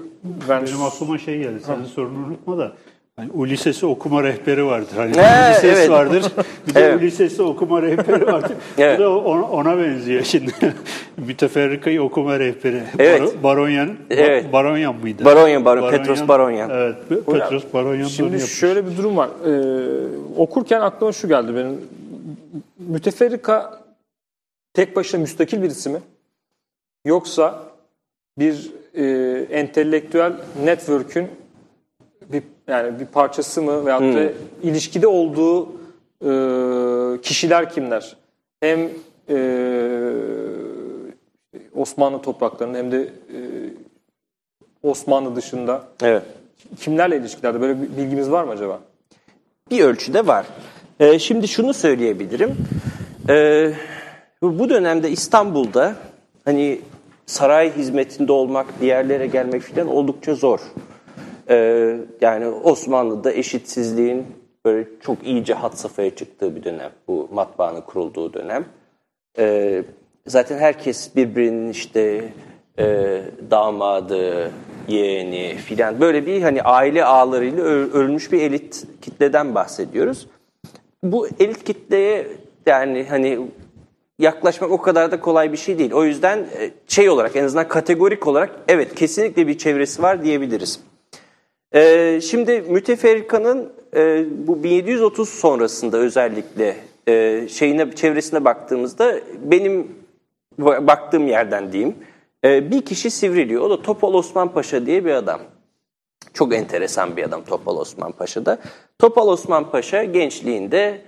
[0.49, 1.61] ben Benim aklıma şey geldi.
[1.66, 2.73] Senin sorunu unutma da.
[3.16, 4.96] Hani Ulises'i okuma rehberi vardır.
[4.96, 5.90] Hani He, Ulises evet.
[5.90, 6.24] vardır.
[6.68, 7.00] Bir de Evet.
[7.03, 8.57] Ulises'i okuma rehberi vardır.
[8.79, 8.98] Evet.
[8.98, 10.53] Bu da ona, ona benziyor şimdi.
[11.16, 12.83] Müteferrikayı okuma rehberi.
[12.98, 13.20] Evet.
[13.22, 13.88] Baro- Baronyan.
[13.88, 14.53] Ba- Evet.
[14.53, 15.24] Baronyan mıydı?
[15.24, 16.70] Baronyan, Baron- Petros Baronyan.
[16.70, 16.96] Evet.
[17.27, 18.53] Petros Baronyan Şimdi yapmış.
[18.53, 19.29] şöyle bir durum var.
[19.46, 21.81] Ee, okurken aklıma şu geldi benim.
[22.79, 23.81] Müteferrika
[24.74, 25.98] tek başına müstakil birisi mi?
[27.05, 27.62] Yoksa
[28.38, 29.05] bir e,
[29.50, 30.33] entelektüel
[30.64, 31.29] network'ün
[32.68, 35.68] yani bir parçası mı veyahut da ilişkide olduğu
[36.24, 38.16] e, kişiler kimler?
[38.61, 38.90] Hem
[39.29, 39.37] e,
[41.74, 43.38] Osmanlı topraklarında hem de e,
[44.83, 46.22] Osmanlı dışında Evet.
[46.81, 48.81] kimlerle ilişkilerde böyle bir bilgimiz var mı acaba?
[49.70, 50.46] bir ölçüde var.
[51.00, 52.57] Ee, şimdi şunu söyleyebilirim.
[53.29, 53.72] Ee,
[54.42, 55.94] bu dönemde İstanbul'da
[56.44, 56.81] hani
[57.27, 60.61] saray hizmetinde olmak, bir yerlere gelmek falan oldukça zor.
[61.49, 64.27] Ee, yani Osmanlı'da eşitsizliğin
[64.65, 66.91] böyle çok iyice had safhaya çıktığı bir dönem.
[67.09, 68.65] Bu matbaanın kurulduğu dönem.
[69.39, 69.85] Ee,
[70.27, 72.33] zaten herkes birbirinin işte
[72.79, 74.51] e, damadı,
[74.89, 80.27] yeğeni filan böyle bir hani aile ağlarıyla örülmüş bir elit kitleden bahsediyoruz.
[81.03, 82.27] Bu elit kitleye
[82.67, 83.39] yani hani
[84.19, 85.93] yaklaşmak o kadar da kolay bir şey değil.
[85.93, 90.81] O yüzden e, şey olarak en azından kategorik olarak evet kesinlikle bir çevresi var diyebiliriz.
[91.75, 96.77] Ee, şimdi müteferrikanın e, bu 1730 sonrasında özellikle
[97.09, 99.93] e, şeyine çevresine baktığımızda benim
[100.59, 101.95] baktığım yerden diyeyim
[102.45, 103.63] e, bir kişi sivriliyor.
[103.63, 105.41] O da Topal Osman Paşa diye bir adam.
[106.35, 108.59] Çok enteresan bir adam Topal Osman Paşa da.
[108.99, 111.01] Topal Osman Paşa gençliğinde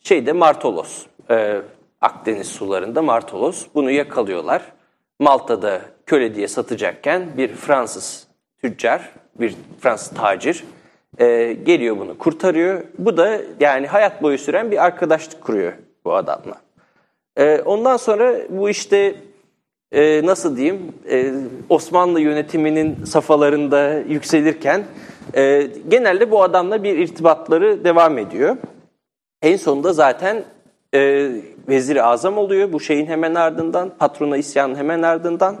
[0.00, 1.60] şeyde Martolos, e,
[2.00, 4.72] Akdeniz sularında Martolos bunu yakalıyorlar.
[5.20, 8.26] Malta'da köle diye satacakken bir Fransız
[8.62, 10.64] tüccar, bir Fransız tacir
[11.18, 12.82] e, geliyor bunu kurtarıyor.
[12.98, 15.72] Bu da yani hayat boyu süren bir arkadaşlık kuruyor
[16.04, 16.60] bu adamla.
[17.36, 19.14] E, ondan sonra bu işte
[19.92, 21.32] e, nasıl diyeyim e,
[21.68, 24.84] Osmanlı yönetiminin safhalarında yükselirken
[25.36, 28.56] e, genelde bu adamla bir irtibatları devam ediyor.
[29.42, 30.44] En sonunda zaten
[30.94, 31.30] e,
[31.68, 35.56] vezir-i azam oluyor bu şeyin hemen ardından, patrona isyanın hemen ardından.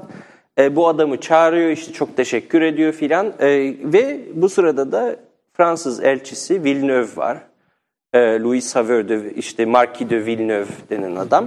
[0.58, 3.48] E, bu adamı çağırıyor, işte çok teşekkür ediyor filan e,
[3.84, 5.16] ve bu sırada da
[5.52, 7.38] Fransız elçisi Villeneuve var.
[8.12, 11.46] E, Louis Saveur de, işte Marquis de Villeneuve denen adam.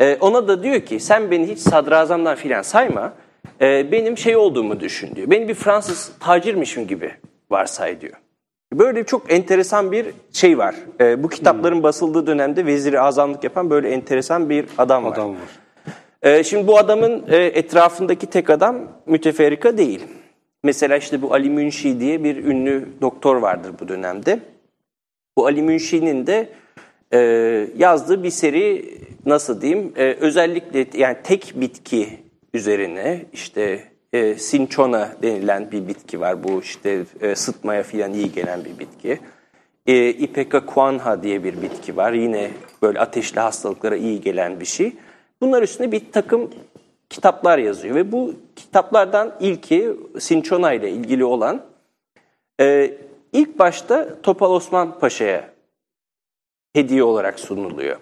[0.00, 3.12] E, ona da diyor ki sen beni hiç sadrazamdan filan sayma,
[3.60, 5.30] e, benim şey olduğumu düşün diyor.
[5.30, 7.12] Beni bir Fransız tacirmişim gibi
[7.50, 8.14] varsay diyor.
[8.72, 10.74] Böyle çok enteresan bir şey var.
[11.00, 11.82] E, bu kitapların hmm.
[11.82, 15.12] basıldığı dönemde veziri azamlık yapan böyle enteresan bir adam var.
[15.12, 15.38] Adam var.
[16.22, 20.00] E, şimdi bu adamın e, etrafındaki tek adam müteferrika değil.
[20.62, 24.40] Mesela işte bu Ali Münşi diye bir ünlü doktor vardır bu dönemde.
[25.36, 26.48] Bu Ali Münşi'nin de
[27.12, 27.18] e,
[27.76, 28.94] yazdığı bir seri
[29.26, 32.08] nasıl diyeyim e, özellikle yani tek bitki
[32.54, 36.44] üzerine işte e, sinchona denilen bir bitki var.
[36.44, 39.18] Bu işte e, sıtmaya filan iyi gelen bir bitki.
[39.86, 42.12] E, Ipeka kuanha diye bir bitki var.
[42.12, 42.50] Yine
[42.82, 44.92] böyle ateşli hastalıklara iyi gelen bir şey.
[45.40, 46.50] Bunlar üstüne bir takım
[47.10, 51.62] kitaplar yazıyor ve bu kitaplardan ilki Sinchona ile ilgili olan
[52.60, 52.94] e,
[53.32, 55.50] ilk başta Topal Osman Paşa'ya
[56.72, 57.96] hediye olarak sunuluyor.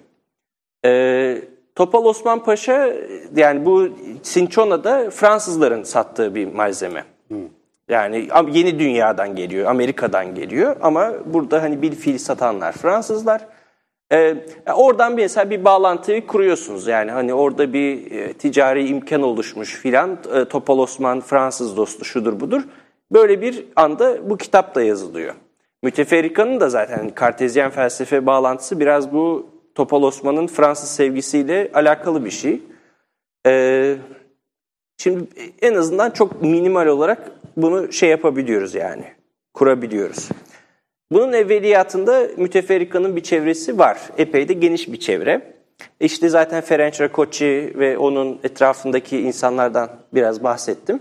[0.84, 1.42] E,
[1.78, 2.92] Topal Osman Paşa
[3.36, 3.88] yani bu
[4.22, 7.04] Sinchona da Fransızların sattığı bir malzeme.
[7.28, 7.38] Hmm.
[7.88, 13.46] Yani yeni dünyadan geliyor, Amerika'dan geliyor ama burada hani bir fil satanlar Fransızlar.
[14.12, 14.36] Ee,
[14.74, 16.86] oradan bir mesela bir bağlantıyı kuruyorsunuz.
[16.86, 20.18] Yani hani orada bir e, ticari imkan oluşmuş filan.
[20.34, 22.62] E, Topal Osman Fransız dostu şudur budur.
[23.12, 25.34] Böyle bir anda bu kitap da yazılıyor.
[25.82, 32.62] Müteferrikanın da zaten kartezyen felsefe bağlantısı biraz bu Topal Osman'ın Fransız sevgisiyle alakalı bir şey.
[33.46, 33.96] Ee,
[34.98, 35.24] şimdi
[35.62, 39.04] en azından çok minimal olarak bunu şey yapabiliyoruz yani,
[39.54, 40.28] kurabiliyoruz.
[41.12, 43.98] Bunun evveliyatında müteferrikanın bir çevresi var.
[44.18, 45.42] Epey de geniş bir çevre.
[46.00, 51.00] İşte zaten Ferenc Rakocci ve onun etrafındaki insanlardan biraz bahsettim.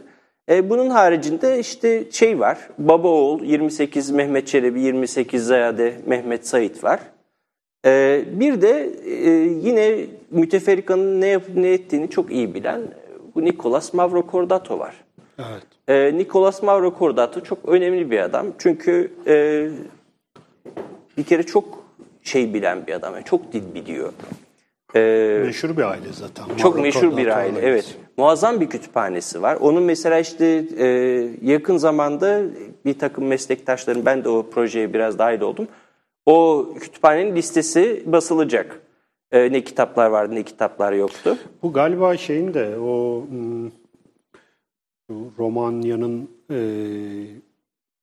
[0.50, 6.84] E, bunun haricinde işte şey var, baba oğul 28 Mehmet Çelebi, 28 Zayade Mehmet Said
[6.84, 7.00] var.
[7.86, 9.30] E, bir de e,
[9.64, 12.82] yine müteferrikanın ne yapıp ne ettiğini çok iyi bilen
[13.36, 14.96] bu Nicolas Mavrocordato var.
[15.40, 15.64] Evet.
[15.88, 18.48] E, Nicolas Mavrocordato çok önemli bir adam.
[18.58, 19.68] Çünkü e,
[21.18, 21.84] bir kere çok
[22.24, 23.14] şey bilen bir adam.
[23.14, 24.14] Yani çok dil biliyor.
[24.96, 26.46] Ee, meşhur bir aile zaten.
[26.58, 27.98] Çok Mavro meşhur bir aile, evet.
[28.18, 29.56] Muazzam bir kütüphanesi var.
[29.56, 30.88] Onun mesela işte e,
[31.42, 32.42] yakın zamanda
[32.86, 35.68] bir takım meslektaşlarım, ben de o projeye biraz dahil oldum.
[36.26, 38.82] O kütüphanenin listesi basılacak.
[39.32, 41.38] E, ne kitaplar vardı, ne kitaplar yoktu.
[41.64, 43.72] Bu galiba şeyin de o hmm,
[45.38, 46.58] Romanya'nın e,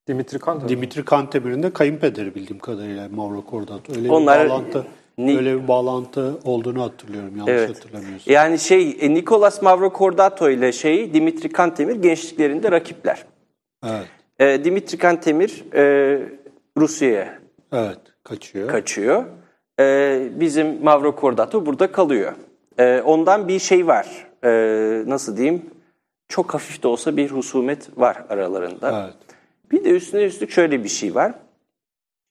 [0.08, 3.92] Dimitri Kantemir'in Dimitri Kantemir'in de kayınpederi bildiğim kadarıyla Mauro Cordato.
[3.96, 4.86] Öyle Onlar, bir bağlantı
[5.18, 7.68] Ni öyle bir bağlantı olduğunu hatırlıyorum yanlış evet.
[7.68, 8.34] hatırlamıyorsam.
[8.34, 13.24] Yani şey e, Nicolas Mauro Cordato ile şey Dimitri Kantemir gençliklerinde rakipler.
[13.86, 14.06] Evet.
[14.38, 16.22] E, Dimitri Kantemir e,
[16.78, 17.38] Rusya'ya
[17.72, 18.68] evet, kaçıyor.
[18.68, 19.24] Kaçıyor.
[19.80, 22.32] E, bizim Mauro Cordato burada kalıyor.
[22.78, 24.26] E, ondan bir şey var.
[24.44, 24.50] E,
[25.06, 25.62] nasıl diyeyim?
[26.28, 29.02] Çok hafif de olsa bir husumet var aralarında.
[29.04, 29.23] Evet.
[29.72, 31.32] Bir de üstüne üstlük şöyle bir şey var.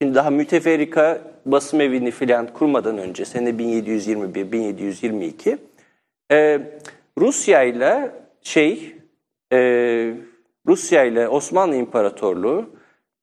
[0.01, 5.57] Şimdi daha müteferrika basım evini filan kurmadan önce sene 1721-1722
[6.31, 6.61] e,
[7.17, 8.95] Rusya ile şey
[9.53, 9.57] e,
[10.67, 12.69] Rusya ile Osmanlı İmparatorluğu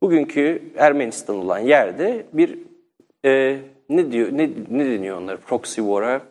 [0.02, 2.58] bugünkü Ermenistan olan yerde bir
[3.24, 6.29] e, ne diyor ne, ne deniyor onlar proxy war'a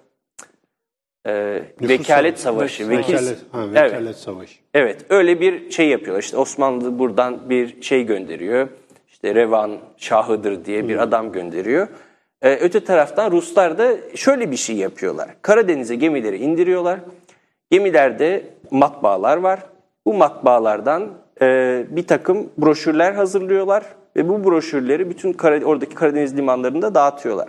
[1.81, 2.89] e, vekalet savaşı.
[2.89, 4.15] Vekil, vekalet, ha, vekalet evet.
[4.15, 4.59] savaşı.
[4.73, 6.23] Evet öyle bir şey yapıyorlar.
[6.23, 8.67] İşte Osmanlı buradan bir şey gönderiyor.
[9.07, 11.01] İşte Revan Şahıdır diye bir hmm.
[11.01, 11.87] adam gönderiyor.
[12.41, 15.29] Ee, öte taraftan Ruslar da şöyle bir şey yapıyorlar.
[15.41, 16.99] Karadeniz'e gemileri indiriyorlar.
[17.71, 19.59] Gemilerde matbaalar var.
[20.05, 21.09] Bu matbaalardan
[21.41, 23.83] e, bir takım broşürler hazırlıyorlar
[24.15, 27.47] ve bu broşürleri bütün Kara, oradaki Karadeniz limanlarında dağıtıyorlar.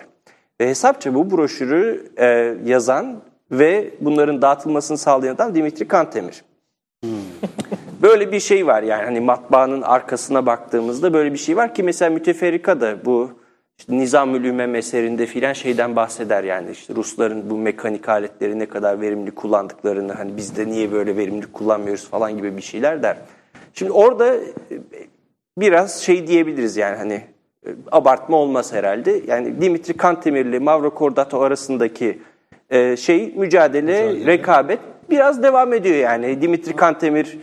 [0.61, 6.45] Ve hesapça bu broşürü e, yazan ve bunların dağıtılmasını sağlayan adam Dimitri Kantemir.
[8.03, 12.11] Böyle bir şey var yani hani matbaanın arkasına baktığımızda böyle bir şey var ki mesela
[12.11, 13.31] müteferrika da bu
[13.79, 19.01] işte Nizam-ül Ümem eserinde filan şeyden bahseder yani işte Rusların bu mekanik aletleri ne kadar
[19.01, 23.17] verimli kullandıklarını hani biz de niye böyle verimli kullanmıyoruz falan gibi bir şeyler der.
[23.75, 24.41] Şimdi orada e,
[25.59, 27.25] biraz şey diyebiliriz yani hani
[27.67, 29.23] e, abartma olmaz herhalde.
[29.27, 32.19] Yani Dimitri Kantemir ile Mavro Kordato arasındaki
[32.71, 34.79] e, şey mücadele, rekabet
[35.11, 36.43] biraz devam ediyor yani.
[36.43, 37.39] Dimitri Kantemir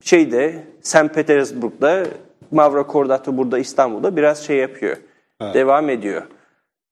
[0.00, 1.14] şeyde St.
[1.14, 2.04] Petersburg'da
[2.50, 4.96] Mavro Kordato burada İstanbul'da biraz şey yapıyor.
[5.54, 6.22] Devam ediyor.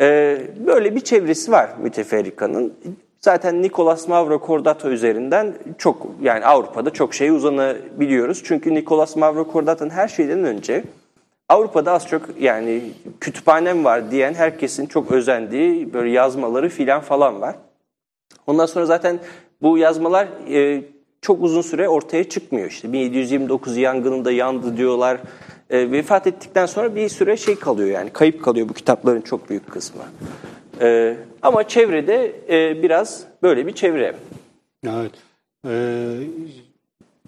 [0.00, 2.74] Ee, böyle bir çevresi var müteferrikanın.
[3.20, 8.42] Zaten Nicolas Mavro Kordato üzerinden çok yani Avrupa'da çok şey uzanabiliyoruz.
[8.44, 10.84] Çünkü Nicolas Mavro Kordato'nun her şeyden önce
[11.50, 12.82] Avrupa'da az çok yani
[13.20, 17.54] kütüphanem var diyen herkesin çok özendiği böyle yazmaları filan falan var.
[18.46, 19.18] Ondan sonra zaten
[19.62, 20.82] bu yazmalar e,
[21.22, 22.68] çok uzun süre ortaya çıkmıyor.
[22.68, 25.20] İşte 1729 yangınında yandı diyorlar.
[25.70, 29.70] E, vefat ettikten sonra bir süre şey kalıyor yani kayıp kalıyor bu kitapların çok büyük
[29.70, 30.02] kısmı.
[30.80, 34.14] E, ama çevrede e, biraz böyle bir çevre.
[34.86, 35.12] Evet.
[35.66, 36.16] Ee,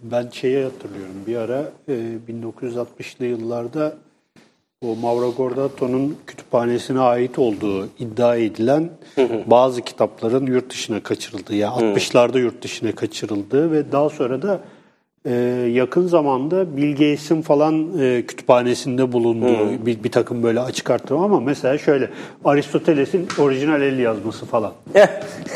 [0.02, 1.14] ben şeyi hatırlıyorum.
[1.26, 1.92] Bir ara e,
[2.28, 3.96] 1960'lı yıllarda
[4.82, 8.90] o Mauro Gordato'nun kütüphanesine ait olduğu iddia edilen
[9.46, 14.60] bazı kitapların yurt dışına kaçırıldığı, yani 60'larda yurt dışına kaçırıldığı ve daha sonra da
[15.26, 15.34] e,
[15.72, 21.40] yakın zamanda Bill Gates'in falan e, kütüphanesinde bulunduğu bir, bir takım böyle açık arttırma ama
[21.40, 22.10] mesela şöyle
[22.44, 24.72] Aristoteles'in orijinal el yazması falan.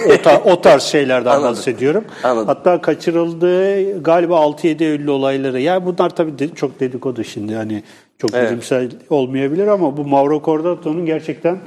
[0.06, 1.50] o, tar- o tarz şeylerden Anladım.
[1.50, 2.04] bahsediyorum.
[2.22, 2.46] Anladım.
[2.48, 5.60] Hatta kaçırıldığı galiba 6-7 Eylül olayları.
[5.60, 7.52] Yani bunlar tabii de- çok dedikodu şimdi.
[7.52, 7.82] Yani
[8.18, 8.50] çok Evet.
[8.50, 11.58] bilimsel olmayabilir ama bu Mauro Cordato'nun gerçekten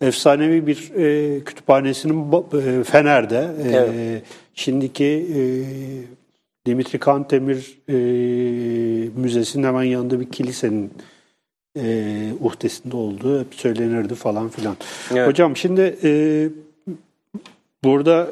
[0.00, 3.50] efsanevi bir e, kütüphanesinin e, Fener'de.
[3.64, 4.22] E, Evet.
[4.54, 5.40] Şimdiki e,
[6.66, 7.94] Dimitri Kantemir e,
[9.16, 10.92] Müzesi'nin hemen yanında bir kilisenin
[11.78, 12.06] e,
[12.40, 14.76] uhdesinde olduğu hep söylenirdi falan filan.
[15.14, 15.28] Evet.
[15.28, 16.10] Hocam şimdi e,
[17.84, 18.28] burada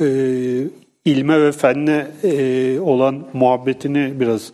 [0.00, 0.06] e,
[1.04, 4.52] ilme ve fenne e, olan muhabbetini biraz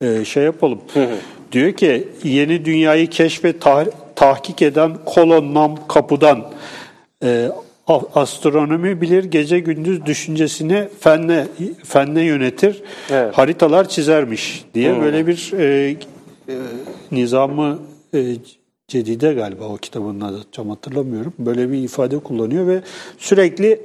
[0.00, 0.80] e, şey yapalım.
[1.52, 6.44] Diyor ki yeni dünyayı keşfe tah- tahkik eden kolonnam kapıdan
[7.24, 7.48] e,
[8.14, 11.46] astronomi bilir gece gündüz düşüncesini fenne
[11.84, 13.38] fenne yönetir Evet.
[13.38, 15.90] haritalar çizermiş diye böyle bir e,
[16.48, 16.54] e,
[17.12, 17.78] nizamı
[18.14, 18.36] e,
[18.88, 21.32] Cedide galiba o kitabın adı tam hatırlamıyorum.
[21.38, 22.80] Böyle bir ifade kullanıyor ve
[23.18, 23.80] sürekli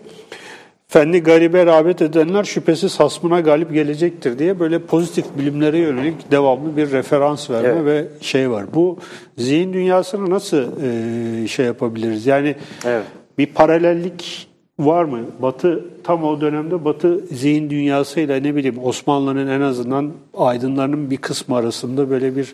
[0.92, 6.92] fenli garibe rağbet edenler şüphesiz hasmına galip gelecektir diye böyle pozitif bilimlere yönelik devamlı bir
[6.92, 7.86] referans verme Evet.
[7.86, 8.66] ve şey var.
[8.74, 8.98] Bu
[9.38, 12.26] zihin dünyasını nasıl e, şey yapabiliriz?
[12.26, 13.04] Yani Evet.
[13.38, 14.48] bir paralellik
[14.80, 15.20] var mı?
[15.42, 21.56] Batı tam o dönemde Batı zihin dünyasıyla ne bileyim Osmanlı'nın en azından aydınlarının bir kısmı
[21.56, 22.54] arasında böyle bir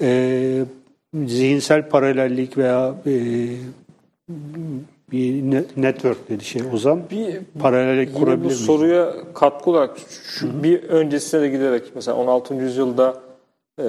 [0.00, 0.64] e,
[1.26, 3.12] zihinsel paralellik veya e,
[5.12, 7.00] bir ne- network dedi şey Ozan.
[7.10, 8.60] Bir paralellik Yine kurabilir bu miyiz?
[8.64, 9.96] soruya katkı olarak
[10.38, 12.54] şu bir öncesine de giderek mesela 16.
[12.54, 13.14] yüzyılda
[13.80, 13.86] e,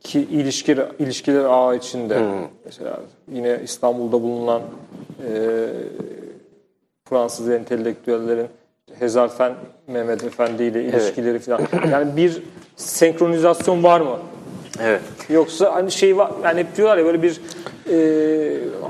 [0.00, 2.18] ki ilişkiler ilişkiler ağı içinde
[2.64, 3.00] mesela
[3.32, 4.62] yine İstanbul'da bulunan
[5.28, 5.32] e,
[7.08, 8.46] Fransız entelektüellerin
[8.98, 9.54] Hezarfen
[9.86, 11.60] Mehmet Efendi ile ilişkileri falan.
[11.92, 12.42] Yani bir
[12.76, 14.18] senkronizasyon var mı?
[14.82, 15.00] Evet.
[15.28, 17.40] Yoksa hani şey var yani hep diyorlar ya böyle bir
[17.90, 17.96] e,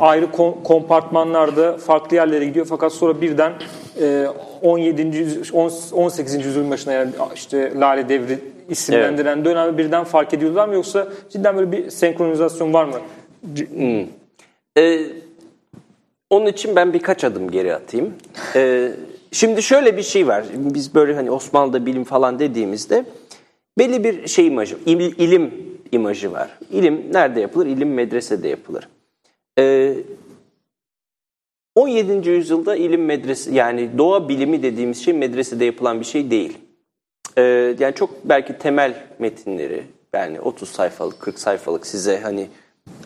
[0.01, 3.53] ayrı kom- kompartmanlarda farklı yerlere gidiyor fakat sonra birden
[4.01, 4.27] e,
[4.63, 5.17] 17.
[5.17, 6.35] yüz- on- 18.
[6.47, 11.73] yüzyılın başına yani işte Lale Devri isimlendiren dönemi birden fark ediyorlar mı yoksa cidden böyle
[11.73, 12.95] bir senkronizasyon var mı?
[13.55, 14.07] C-
[14.79, 15.01] Ee,
[16.31, 18.15] onun için ben birkaç adım geri atayım.
[18.57, 18.93] Ee,
[19.33, 20.45] şimdi şöyle bir şey var.
[20.55, 23.05] Biz böyle hani Osmanlı'da bilim falan dediğimizde
[23.79, 25.55] belli bir şey imajı, il- ilim
[25.93, 26.59] imajı var.
[26.71, 27.67] İlim nerede yapılır?
[27.67, 28.89] İlim medresede yapılır.
[29.59, 29.95] Ee,
[31.75, 32.29] 17.
[32.29, 36.59] yüzyılda ilim medrese yani doğa bilimi dediğimiz şey medresede yapılan bir şey değil.
[37.39, 37.43] Ee,
[37.79, 42.49] yani çok belki temel metinleri yani 30 sayfalık 40 sayfalık size hani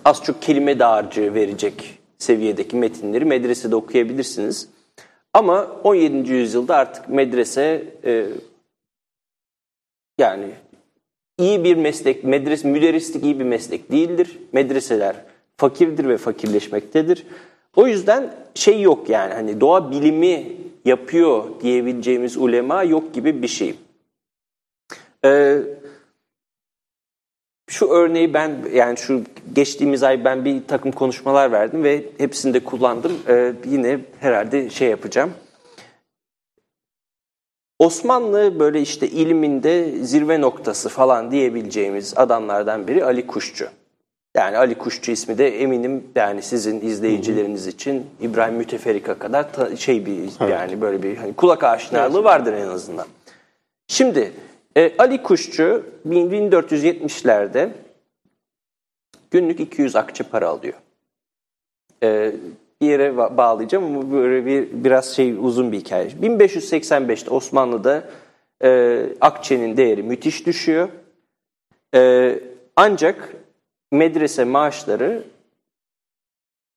[0.05, 4.69] az çok kelime dağarcığı verecek seviyedeki metinleri medresede okuyabilirsiniz.
[5.35, 6.33] Ama 17.
[6.33, 8.27] yüzyılda artık medrese e,
[10.19, 10.51] yani
[11.41, 14.39] iyi bir meslek, medres, müderrislik iyi bir meslek değildir.
[14.53, 15.17] Medreseler
[15.57, 17.27] fakirdir ve fakirleşmektedir.
[17.77, 20.47] O yüzden şey yok yani hani doğa bilimi
[20.85, 23.75] yapıyor diyebileceğimiz ulema yok gibi bir şey.
[25.25, 25.59] Ee,
[27.71, 29.23] şu örneği ben yani şu
[29.53, 33.13] geçtiğimiz ay ben bir takım konuşmalar verdim ve hepsini de kullandım.
[33.29, 35.31] Ee, yine herhalde şey yapacağım.
[37.81, 43.69] Osmanlı böyle işte ilminde zirve noktası falan diyebileceğimiz adamlardan biri Ali Kuşçu.
[44.37, 50.07] Yani Ali Kuşçu ismi de eminim yani sizin izleyicileriniz için İbrahim Müteferrika kadar ta, şey
[50.07, 50.51] bir evet.
[50.51, 52.25] yani böyle bir hani kulak aşinalığı evet.
[52.25, 53.07] vardır en azından.
[53.89, 54.33] Şimdi
[54.77, 57.69] e, Ali Kuşçu 1470'lerde
[59.31, 60.75] günlük 200 akçe para alıyor.
[62.03, 62.33] E,
[62.87, 66.09] yere bağlayacağım ama böyle bir biraz şey uzun bir hikaye.
[66.09, 68.05] 1585'te Osmanlı'da
[68.65, 70.89] e, akçenin değeri müthiş düşüyor.
[71.95, 72.41] E,
[72.77, 73.35] ancak
[73.93, 75.25] medrese maaşları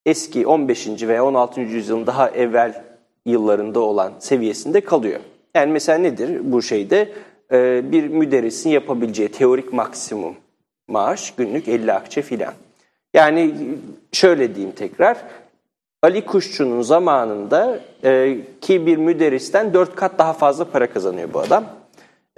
[0.06, 0.88] eski 15.
[1.02, 1.60] ve 16.
[1.60, 2.84] yüzyılın daha evvel
[3.26, 5.20] yıllarında olan seviyesinde kalıyor.
[5.54, 7.12] Yani mesela nedir bu şeyde?
[7.52, 10.36] Ee, bir müderrisin yapabileceği teorik maksimum
[10.88, 12.54] maaş günlük 50 akçe filan.
[13.14, 13.54] Yani
[14.12, 15.24] şöyle diyeyim tekrar,
[16.04, 21.64] Ali Kuşçu'nun zamanında e, ki bir müderristen 4 kat daha fazla para kazanıyor bu adam.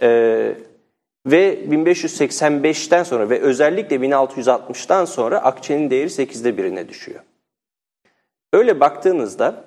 [0.03, 0.09] E,
[1.27, 7.21] ve 1585'ten sonra ve özellikle 1660'tan sonra akçenin değeri 8'de birine düşüyor.
[8.53, 9.65] Öyle baktığınızda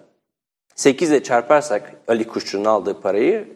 [0.76, 3.47] 8 ile çarparsak Ali Kuşçu'nun aldığı parayı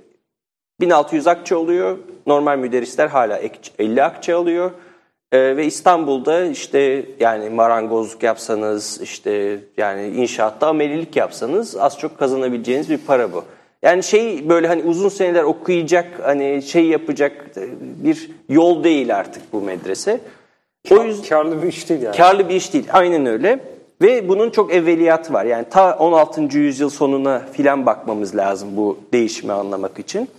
[0.80, 1.98] 1600 akçe oluyor.
[2.26, 3.42] Normal müderrisler hala
[3.80, 4.72] 50 akçe alıyor.
[5.34, 12.90] Ee, ve İstanbul'da işte yani marangozluk yapsanız işte yani inşaatta amelilik yapsanız az çok kazanabileceğiniz
[12.90, 13.44] bir para bu.
[13.82, 17.46] Yani şey böyle hani uzun seneler okuyacak hani şey yapacak
[17.80, 20.20] bir yol değil artık bu medrese.
[20.92, 22.18] O yüzden karlı bir iş değil yani.
[22.18, 22.88] Karlı bir iş değil.
[22.92, 23.60] Aynen öyle.
[24.02, 25.46] Ve bunun çok evveliyatı var.
[25.46, 26.58] Yani ta 16.
[26.58, 30.30] yüzyıl sonuna filan bakmamız lazım bu değişimi anlamak için.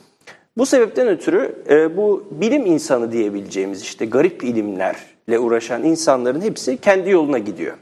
[0.57, 7.11] Bu sebepten ötürü e, bu bilim insanı diyebileceğimiz işte garip ilimlerle uğraşan insanların hepsi kendi
[7.11, 7.77] yoluna gidiyor.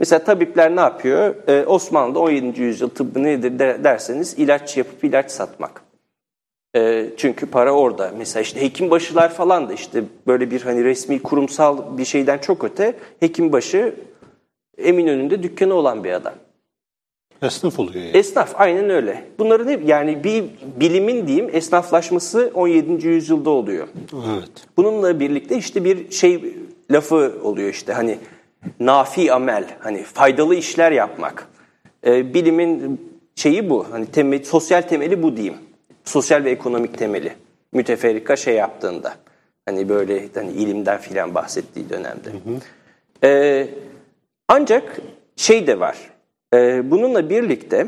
[0.00, 1.34] Mesela tabipler ne yapıyor?
[1.48, 2.62] Ee, Osmanlı'da 17.
[2.62, 5.82] yüzyıl tıbbı nedir derseniz ilaç yapıp ilaç satmak.
[6.76, 8.12] Ee, çünkü para orada.
[8.18, 12.96] Mesela işte hekimbaşılar falan da işte böyle bir hani resmi kurumsal bir şeyden çok öte
[13.20, 13.94] hekimbaşı
[14.78, 16.34] Eminönü'nde dükkanı olan bir adam.
[17.42, 18.16] Esnaf oluyor yani.
[18.16, 19.24] Esnaf aynen öyle.
[19.38, 20.44] Bunların hep yani bir
[20.80, 23.06] bilimin diyeyim esnaflaşması 17.
[23.06, 23.88] yüzyılda oluyor.
[24.12, 24.50] Evet.
[24.76, 26.54] Bununla birlikte işte bir şey
[26.90, 28.18] lafı oluyor işte hani
[28.80, 31.48] nafi amel, hani faydalı işler yapmak.
[32.06, 33.00] E, bilimin
[33.34, 35.56] şeyi bu, hani temel, sosyal temeli bu diyeyim.
[36.04, 37.32] Sosyal ve ekonomik temeli.
[37.72, 39.14] Müteferrika şey yaptığında.
[39.66, 42.30] Hani böyle hani ilimden filan bahsettiği dönemde.
[42.30, 43.26] Hı hı.
[43.26, 43.66] E,
[44.48, 45.00] ancak
[45.36, 45.96] şey de var.
[46.54, 47.86] E, bununla birlikte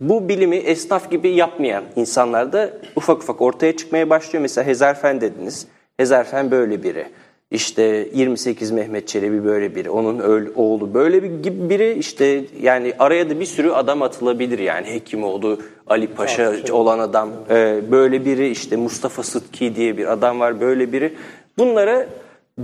[0.00, 4.42] bu bilimi esnaf gibi yapmayan insanlar da ufak ufak ortaya çıkmaya başlıyor.
[4.42, 5.66] Mesela Hezarfen dediniz.
[5.96, 7.06] Hezarfen böyle biri.
[7.50, 13.30] İşte 28 Mehmet Çelebi böyle biri, onun oğlu böyle bir gibi biri işte yani araya
[13.30, 18.76] da bir sürü adam atılabilir yani Hekimoğlu, Ali Paşa olan adam e, böyle biri işte
[18.76, 21.14] Mustafa Sıtki diye bir adam var böyle biri.
[21.58, 22.06] Bunlara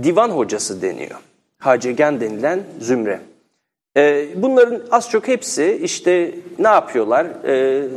[0.03, 1.19] divan hocası deniyor.
[1.59, 3.19] Hacegen denilen zümre.
[3.97, 7.25] E, bunların az çok hepsi işte ne yapıyorlar?
[7.25, 7.87] E,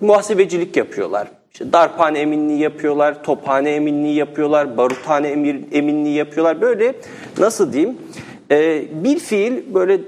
[0.00, 6.60] muhasebecilik yapıyorlar işte darphane eminliği yapıyorlar, tophane eminliği yapıyorlar, baruthane emir, eminliği yapıyorlar.
[6.60, 6.94] Böyle
[7.38, 7.98] nasıl diyeyim
[8.50, 10.00] e, bir fiil böyle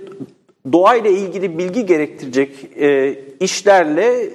[0.73, 4.31] doğayla ilgili bilgi gerektirecek e, işlerle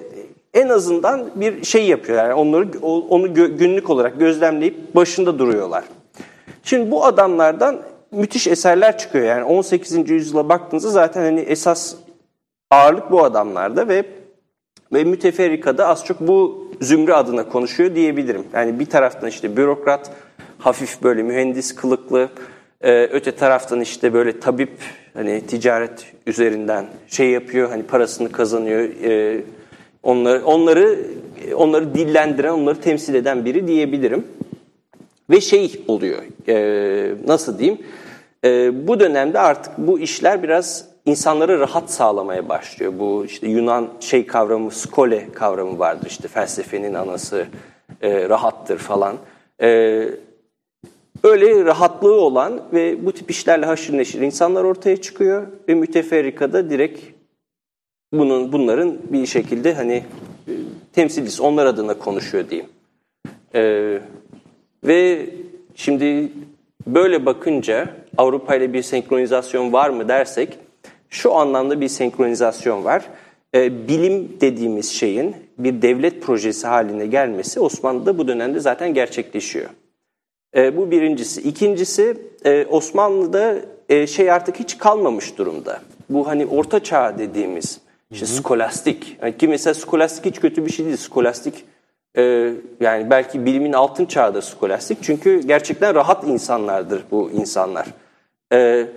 [0.54, 2.30] en azından bir şey yapıyorlar.
[2.30, 2.80] Yani onları
[3.10, 5.84] onu günlük olarak gözlemleyip başında duruyorlar.
[6.64, 7.80] Şimdi bu adamlardan
[8.12, 9.26] müthiş eserler çıkıyor.
[9.26, 10.10] Yani 18.
[10.10, 11.96] yüzyıla baktığınızda zaten hani esas
[12.72, 14.06] ağırlık bu adamlarda ve
[14.94, 18.44] ve müteferrikada az çok bu zümre adına konuşuyor diyebilirim.
[18.54, 20.12] Yani bir taraftan işte bürokrat,
[20.58, 22.30] hafif böyle mühendis kılıklı,
[22.82, 24.72] e, öte taraftan işte böyle tabip,
[25.14, 29.42] hani ticaret üzerinden şey yapıyor, hani parasını kazanıyor, e,
[30.04, 31.00] onları onları
[31.56, 34.28] onları dillendiren, onları temsil eden biri diyebilirim.
[35.30, 37.80] Ve şey oluyor, e, nasıl diyeyim,
[38.46, 42.94] e, bu dönemde artık bu işler biraz insanları rahat sağlamaya başlıyor.
[43.00, 47.46] Bu işte Yunan şey kavramı, skole kavramı vardır işte felsefenin anası
[48.02, 49.16] e, rahattır falan.
[49.62, 49.68] E,
[51.24, 57.02] öyle rahatlığı olan ve bu tip işlerle haşır neşir insanlar ortaya çıkıyor ve müteferrikada direkt
[58.14, 60.04] bunun bunların bir şekilde hani
[60.48, 60.52] e,
[60.94, 62.70] temsilcisi onlar adına konuşuyor diyeyim.
[63.56, 64.00] E,
[64.84, 65.30] ve
[65.76, 66.32] şimdi
[66.88, 70.60] böyle bakınca Avrupa ile bir senkronizasyon var mı dersek
[71.10, 73.06] şu anlamda bir senkronizasyon var.
[73.56, 79.70] E, bilim dediğimiz şeyin bir devlet projesi haline gelmesi Osmanlı'da bu dönemde zaten gerçekleşiyor.
[80.56, 81.42] E, bu birincisi.
[81.42, 83.56] İkincisi e, Osmanlı'da
[83.90, 85.82] e, şey artık hiç kalmamış durumda.
[86.10, 87.80] Bu hani orta çağ dediğimiz
[88.12, 89.18] işte skolastik.
[89.22, 90.98] Yani ki mesela skolastik hiç kötü bir şey değil.
[90.98, 91.66] Skolastik
[92.18, 94.98] e, yani belki bilimin altın çağıdır skolastik.
[95.02, 97.88] Çünkü gerçekten rahat insanlardır bu insanlar.
[98.54, 98.88] E,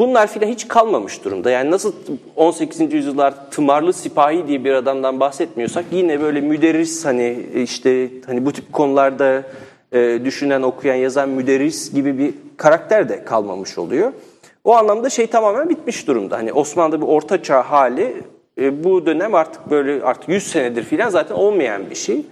[0.00, 1.50] bunlar filan hiç kalmamış durumda.
[1.50, 1.92] Yani nasıl
[2.36, 2.92] 18.
[2.92, 8.72] yüzyıllar tımarlı sipahi diye bir adamdan bahsetmiyorsak yine böyle müderris hani işte hani bu tip
[8.72, 9.42] konularda
[9.92, 14.12] e, düşünen, okuyan, yazan müderris gibi bir karakter de kalmamış oluyor.
[14.64, 16.36] O anlamda şey tamamen bitmiş durumda.
[16.36, 18.22] Hani Osmanlı'da bir orta çağ hali
[18.60, 22.22] e, bu dönem artık böyle artık 100 senedir filan zaten olmayan bir şey.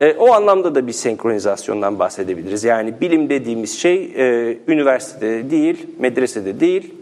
[0.00, 2.64] E, o anlamda da bir senkronizasyondan bahsedebiliriz.
[2.64, 6.94] Yani bilim dediğimiz şey e, üniversitede değil, medresede değil,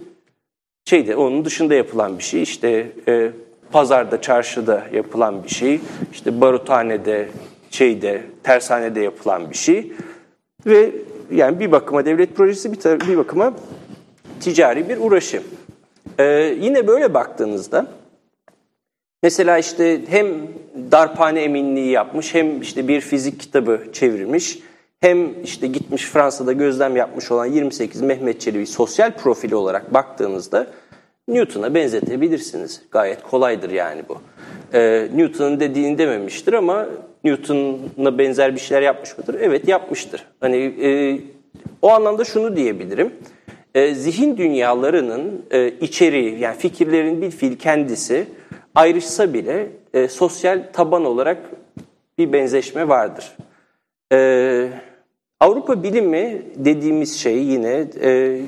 [0.84, 2.42] şeyde onun dışında yapılan bir şey.
[2.42, 3.30] İşte e,
[3.72, 5.80] pazarda, çarşıda yapılan bir şey.
[6.12, 7.28] İşte baruthanede,
[7.70, 9.92] şeyde, tersanede yapılan bir şey.
[10.66, 10.90] Ve
[11.30, 13.54] yani bir bakıma devlet projesi, bir, bir bakıma
[14.40, 15.42] ticari bir uğraşı.
[16.18, 17.86] Ee, yine böyle baktığınızda
[19.26, 20.26] mesela işte hem
[20.92, 24.58] darphane eminliği yapmış hem işte bir fizik kitabı çevirmiş
[25.00, 30.66] hem işte gitmiş Fransa'da gözlem yapmış olan 28 Mehmet Çelebi sosyal profili olarak baktığınızda
[31.28, 32.82] Newton'a benzetebilirsiniz.
[32.90, 34.18] Gayet kolaydır yani bu.
[34.74, 36.86] Ee, Newton'un dediğini dememiştir ama
[37.24, 39.36] Newton'la benzer bir şeyler yapmış mıdır?
[39.40, 40.26] Evet yapmıştır.
[40.40, 41.20] Hani e,
[41.82, 43.12] o anlamda şunu diyebilirim.
[43.74, 48.26] E, zihin dünyalarının e, içeriği yani fikirlerin bir fil kendisi
[48.76, 51.38] ayrışsa bile e, sosyal taban olarak
[52.18, 53.36] bir benzeşme vardır.
[54.12, 54.68] E,
[55.40, 58.40] Avrupa bilimi dediğimiz şey yine e,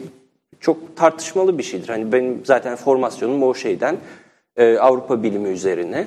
[0.60, 1.88] çok tartışmalı bir şeydir.
[1.88, 3.96] Hani benim zaten formasyonum o şeyden
[4.56, 6.06] e, Avrupa bilimi üzerine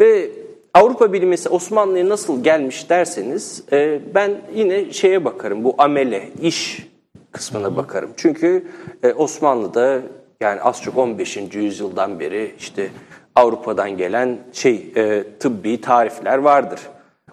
[0.00, 0.30] ve
[0.74, 6.88] Avrupa bilimi ise Osmanlı'ya nasıl gelmiş derseniz e, ben yine şeye bakarım bu amele, iş
[7.32, 8.10] kısmına bakarım.
[8.16, 8.66] Çünkü
[9.02, 10.00] e, Osmanlı'da
[10.40, 11.36] yani az çok 15.
[11.54, 12.90] yüzyıldan beri işte
[13.36, 16.80] Avrupa'dan gelen şey e, tıbbi tarifler vardır.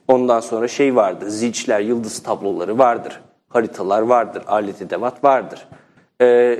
[0.07, 5.67] Ondan sonra şey vardır, zilçler, yıldız tabloları vardır, haritalar vardır, alet edevat vardır.
[6.21, 6.59] E,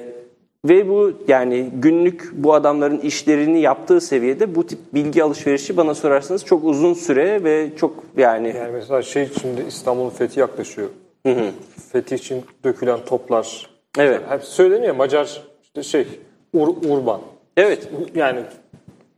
[0.66, 6.46] ve bu yani günlük bu adamların işlerini yaptığı seviyede bu tip bilgi alışverişi bana sorarsanız
[6.46, 8.54] çok uzun süre ve çok yani...
[8.58, 10.90] Yani mesela şey şimdi İstanbul'un fethi yaklaşıyor.
[11.26, 11.50] Hı hı.
[11.92, 13.70] Fethi için dökülen toplar.
[13.98, 14.22] Evet.
[14.30, 16.08] Hep söyleniyor Macar işte şey
[16.54, 17.22] Ur, Urban.
[17.58, 17.90] Evet.
[18.16, 18.40] Yani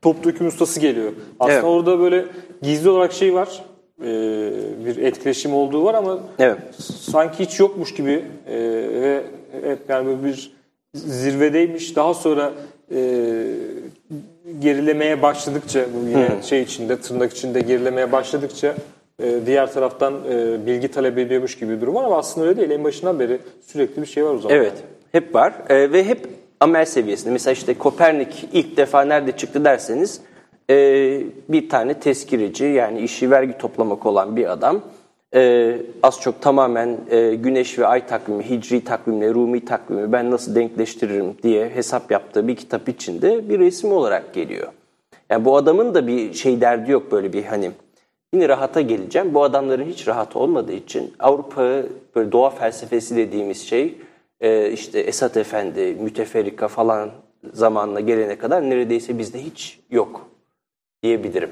[0.05, 1.11] top döküm ustası geliyor.
[1.39, 1.63] Aslında Evet.
[1.63, 2.25] orada böyle
[2.61, 3.63] gizli olarak şey var.
[4.01, 4.05] e,
[4.85, 6.57] bir etkileşim olduğu var ama Evet.
[7.11, 8.57] sanki hiç yokmuş gibi e,
[9.01, 9.21] ve
[9.63, 10.51] hep yani böyle bir
[10.93, 11.95] zirvedeymiş.
[11.95, 12.51] Daha sonra
[12.95, 12.97] e,
[14.59, 18.75] gerilemeye başladıkça bu yine şey içinde tırnak içinde gerilemeye başladıkça
[19.23, 22.71] e, diğer taraftan e, bilgi talep ediyormuş gibi bir durum var ama aslında öyle değil.
[22.71, 23.37] En başından beri
[23.67, 24.57] sürekli bir şey var o zaman.
[24.57, 24.73] Evet,
[25.11, 26.27] hep var Ee, ve hep
[26.59, 27.31] amel seviyesinde.
[27.33, 30.21] Mesela işte Kopernik ilk defa nerede çıktı derseniz
[30.69, 30.75] e,
[31.49, 34.81] bir tane tezkireci yani işi vergi toplamak olan bir adam
[35.35, 40.55] e, az çok tamamen e, güneş ve ay takvimi, hicri takvimle Rumi takvimi ben nasıl
[40.55, 44.67] denkleştiririm diye hesap yaptığı bir kitap içinde bir resim olarak geliyor.
[45.29, 47.71] Yani bu adamın da bir şey derdi yok böyle bir hani
[48.35, 49.33] Yine rahata geleceğim.
[49.33, 51.83] Bu adamların hiç rahat olmadığı için Avrupa
[52.15, 53.97] böyle doğa felsefesi dediğimiz şey
[54.41, 57.11] e, işte Esat Efendi, Müteferrika falan
[57.53, 60.29] zamanına gelene kadar neredeyse bizde hiç yok
[61.03, 61.51] diyebilirim.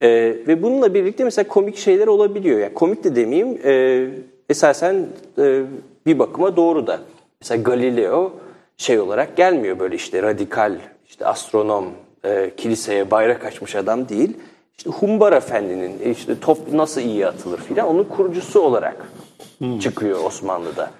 [0.00, 0.08] E,
[0.46, 2.58] ve bununla birlikte mesela komik şeyler olabiliyor.
[2.58, 4.06] Yani komik de demeyeyim e,
[4.48, 5.06] esasen
[5.38, 5.62] e,
[6.06, 7.00] bir bakıma doğru da.
[7.40, 8.32] Mesela Galileo
[8.76, 10.78] şey olarak gelmiyor böyle işte radikal,
[11.08, 11.86] işte astronom,
[12.24, 14.36] e, kiliseye bayrak açmış adam değil.
[14.78, 19.12] İşte Humbar Efendi'nin işte top nasıl iyi atılır filan onun kurucusu olarak
[19.80, 20.90] çıkıyor Osmanlı'da.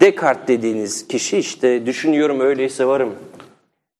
[0.00, 3.14] Descartes dediğiniz kişi işte düşünüyorum öyleyse varım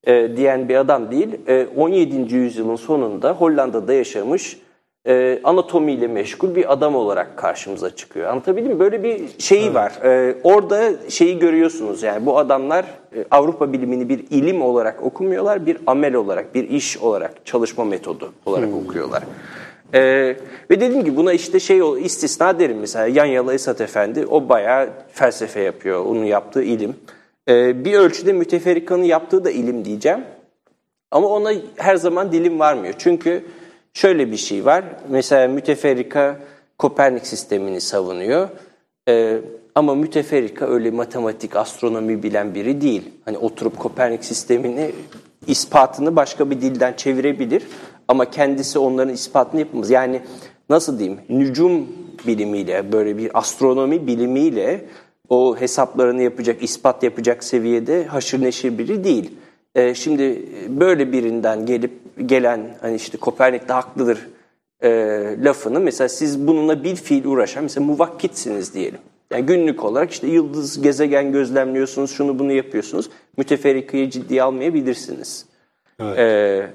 [0.04, 1.28] e, diyen bir adam değil.
[1.46, 2.34] E, 17.
[2.34, 4.58] yüzyılın sonunda Hollanda'da yaşamış
[5.06, 8.30] e, anatomiyle meşgul bir adam olarak karşımıza çıkıyor.
[8.30, 8.78] Anlatabildim mi?
[8.78, 9.92] Böyle bir şeyi var.
[10.04, 12.84] E, orada şeyi görüyorsunuz yani bu adamlar
[13.16, 18.32] e, Avrupa bilimini bir ilim olarak okumuyorlar, bir amel olarak, bir iş olarak, çalışma metodu
[18.46, 19.22] olarak okuyorlar.
[19.94, 20.00] E,
[20.70, 25.60] ve dediğim gibi buna işte şey istisna derim mesela Yanyalı Esat Efendi o bayağı felsefe
[25.60, 26.96] yapıyor, onun yaptığı ilim.
[27.48, 30.24] E, bir ölçüde müteferrikanın yaptığı da ilim diyeceğim.
[31.10, 32.94] Ama ona her zaman dilim varmıyor.
[32.98, 33.44] Çünkü
[33.92, 34.84] şöyle bir şey var.
[35.08, 36.36] Mesela müteferrika
[36.78, 38.48] Kopernik sistemini savunuyor.
[39.08, 39.38] Ee,
[39.74, 43.02] ama müteferrika öyle matematik, astronomi bilen biri değil.
[43.24, 44.92] Hani oturup Kopernik sistemini
[45.46, 47.62] ispatını başka bir dilden çevirebilir.
[48.08, 49.90] Ama kendisi onların ispatını yapamaz.
[49.90, 50.20] Yani
[50.70, 51.20] nasıl diyeyim?
[51.28, 51.88] Nücum
[52.26, 54.84] bilimiyle, böyle bir astronomi bilimiyle
[55.28, 59.30] o hesaplarını yapacak, ispat yapacak seviyede haşır neşir biri değil.
[59.74, 61.92] E, şimdi böyle birinden gelip
[62.26, 64.18] gelen hani işte Kopernik de haklıdır
[64.80, 64.90] e,
[65.44, 68.98] lafını mesela siz bununla bir fiil uğraşan mesela muvakkitsiniz diyelim.
[69.30, 73.10] Yani günlük olarak işte yıldız, gezegen gözlemliyorsunuz, şunu bunu yapıyorsunuz.
[73.36, 75.46] Müteferrikayı ciddiye almayabilirsiniz.
[76.00, 76.18] Evet.
[76.18, 76.70] Ee,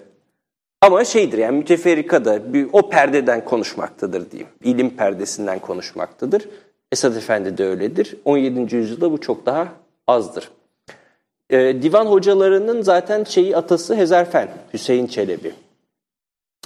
[0.82, 4.50] ama şeydir yani müteferrika da bir, o perdeden konuşmaktadır diyeyim.
[4.64, 6.50] İlim perdesinden konuşmaktadır.
[6.92, 8.16] Esad Efendi de öyledir.
[8.26, 8.76] 17.
[8.76, 9.68] yüzyılda bu çok daha
[10.08, 10.52] azdır.
[11.50, 15.54] Ee, divan hocalarının zaten şeyi atası Hezerfen, Hüseyin Çelebi.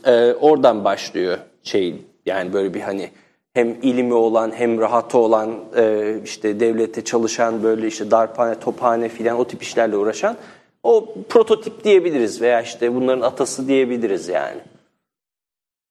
[0.06, 3.10] Ee, oradan başlıyor şey yani böyle bir hani
[3.54, 9.40] hem ilimi olan hem rahatı olan e, işte devlette çalışan böyle işte darphane, tophane filan
[9.40, 10.38] o tip işlerle uğraşan
[10.84, 14.60] o prototip diyebiliriz veya işte bunların atası diyebiliriz yani.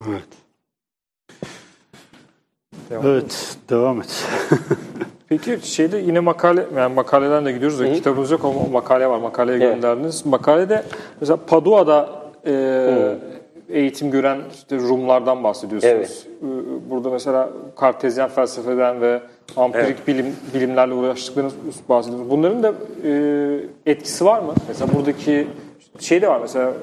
[0.09, 0.23] Evet.
[2.89, 3.07] Devam.
[3.07, 4.25] Evet, devam et.
[5.29, 9.17] Peki şeyde yine makale, yani makaleden de gidiyoruz da kitabımız yok ama makale var.
[9.19, 9.75] Makaleye Evet.
[9.75, 10.25] gönderdiniz.
[10.25, 10.83] Makalede
[11.21, 12.09] mesela Padua'da
[12.45, 13.17] e,
[13.69, 15.93] eğitim gören işte Rumlardan bahsediyorsunuz.
[15.93, 16.27] Evet.
[16.43, 19.21] E, Burada mesela Kartezyen felsefeden ve
[19.55, 21.53] ampirik bilim bilimlerle uğraştıklarınız
[21.89, 22.31] bahsediyorsunuz.
[22.31, 22.73] Bunların da
[23.03, 23.11] e,
[23.85, 24.53] etkisi var mı?
[24.67, 25.47] Mesela buradaki
[25.99, 26.73] şey de var mesela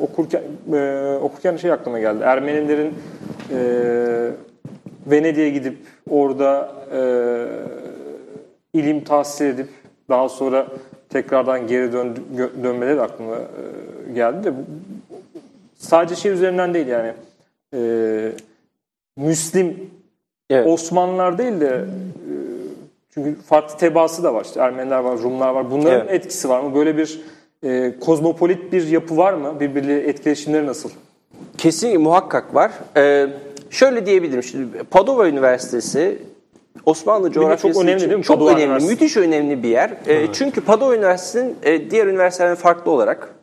[0.00, 0.42] okurken
[0.72, 2.24] e, okurken şey aklıma geldi.
[2.24, 2.94] Ermenilerin
[3.52, 4.30] e,
[5.06, 5.78] Venedik'e gidip
[6.10, 7.00] orada e,
[8.78, 9.68] ilim tahsil edip
[10.08, 10.66] daha sonra
[11.08, 12.16] tekrardan geri dön,
[12.62, 14.52] dönmeleri de aklıma e, geldi de
[15.74, 17.12] sadece şey üzerinden değil yani
[17.74, 18.32] e,
[19.16, 19.90] Müslim
[20.50, 20.66] Evet.
[20.66, 22.32] Osmanlılar değil de e,
[23.14, 26.10] çünkü farklı tebaası da var işte Ermeniler var Rumlar var bunların Evet.
[26.10, 27.20] etkisi var mı böyle bir
[27.62, 30.90] e, kozmopolit bir yapı var mı birbirleriyle etkileşimleri nasıl?
[31.58, 32.70] Kesin muhakkak var.
[32.96, 33.26] Ee,
[33.70, 36.18] şöyle diyebilirim şimdi Padova Üniversitesi
[36.86, 38.24] Osmanlı coğrafyası önemli için değil mi?
[38.24, 39.90] çok Padova önemli, müthiş önemli bir yer.
[40.06, 43.34] Ee, çünkü Padova Üniversitesi'nin e, diğer üniversitelerden farklı olarak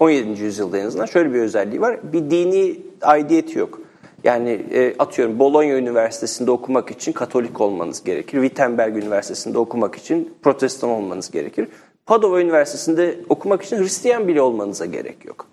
[0.00, 0.42] 17.
[0.42, 1.98] yüzyılda en azından şöyle bir özelliği var.
[2.12, 3.80] Bir dini aidiyeti yok.
[4.24, 8.42] Yani e, atıyorum Bologna Üniversitesi'nde okumak için Katolik olmanız gerekir.
[8.42, 11.68] Wittenberg Üniversitesi'nde okumak için Protestan olmanız gerekir.
[12.06, 15.46] Padova Üniversitesi'nde okumak için Hristiyan bile olmanıza gerek yok.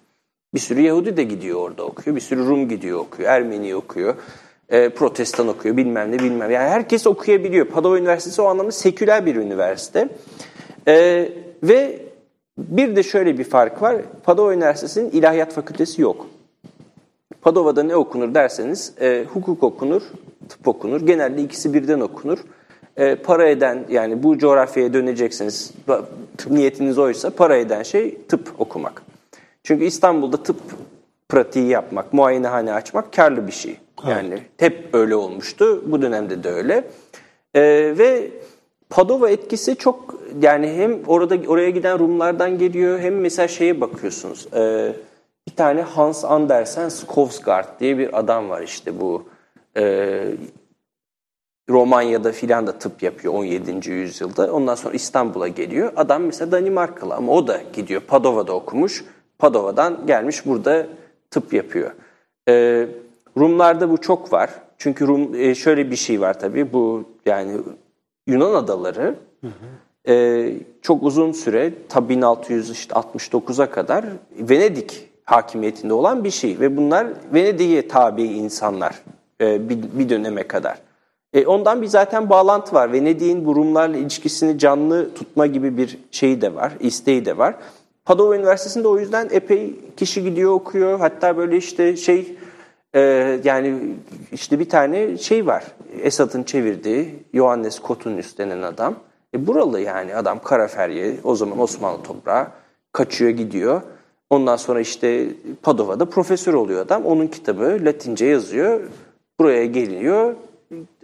[0.54, 2.16] Bir sürü Yahudi de gidiyor orada okuyor.
[2.16, 3.30] Bir sürü Rum gidiyor okuyor.
[3.30, 4.16] Ermeni okuyor.
[4.70, 5.78] e, Protestan okuyor.
[5.78, 6.52] Bilmem ne bilmem.
[6.52, 7.66] Yani herkes okuyabiliyor.
[7.66, 10.10] Padova Üniversitesi o anlamda seküler bir üniversite.
[10.88, 11.30] E,
[11.64, 12.00] ve
[12.58, 13.96] bir de şöyle bir fark var.
[14.24, 16.28] Padova Üniversitesi'nin ilahiyat fakültesi yok.
[17.42, 20.02] Padova'da ne okunur derseniz e, hukuk okunur,
[20.50, 21.02] tıp okunur.
[21.02, 22.40] Genelde ikisi birden okunur.
[22.98, 26.04] E, para eden yani bu coğrafyaya döneceksiniz ba-
[26.50, 29.02] niyetiniz oysa para eden şey tıp okumak.
[29.64, 30.58] Çünkü İstanbul'da tıp
[31.30, 33.78] pratiği yapmak, muayenehane açmak karlı bir şey.
[34.08, 35.84] Yani hep öyle olmuştu.
[35.92, 36.84] Bu dönemde de öyle.
[37.54, 37.62] E,
[37.98, 38.32] ve
[38.90, 44.48] Padova etkisi çok yani hem orada oraya giden Rumlardan geliyor hem mesela şeye bakıyorsunuz.
[44.54, 44.94] E,
[45.50, 49.24] bir tane Hans Andersen Skovsgaard diye bir adam var işte bu
[49.78, 50.24] e,
[51.70, 53.90] Romanya'da filan da tıp yapıyor 17.
[53.90, 54.54] yüzyılda.
[54.54, 55.94] Ondan sonra İstanbul'a geliyor.
[55.96, 58.02] Adam mesela Danimarkalı ama o da gidiyor.
[58.02, 59.06] Padova'da okumuş.
[59.40, 60.88] Padova'dan gelmiş burada
[61.32, 61.92] tıp yapıyor.
[62.50, 62.88] E,
[63.38, 64.50] Rumlarda bu çok var.
[64.78, 66.74] Çünkü Rum e, şöyle bir şey var tabii.
[66.74, 67.58] Bu yani
[68.28, 69.16] Yunan adaları
[70.08, 77.88] e, çok uzun süre ta 1669'a kadar Venedik hakimiyetinde olan bir şey ve bunlar Venedik'e
[77.88, 78.96] tabi insanlar
[79.42, 80.78] e, bir, bir döneme kadar.
[81.34, 82.94] E, ondan bir zaten bağlantı var.
[82.94, 87.56] Venedik'in bu Rumlarla ilişkisini canlı tutma gibi bir şeyi de var, isteği de var.
[88.06, 91.00] Padova Üniversitesi'nde o yüzden epey kişi gidiyor okuyor.
[91.00, 92.36] Hatta böyle işte şey
[92.94, 93.00] e,
[93.44, 93.80] yani
[94.32, 95.64] işte bir tane şey var.
[96.02, 98.96] Esad'ın çevirdiği Johannes Kotunius denen adam.
[99.36, 102.48] E, buralı yani adam Karaferye o zaman Osmanlı toprağı
[102.92, 103.82] kaçıyor gidiyor.
[104.30, 105.28] Ondan sonra işte
[105.62, 107.06] Padova'da profesör oluyor adam.
[107.06, 108.82] Onun kitabı Latince yazıyor.
[109.40, 110.36] Buraya geliyor.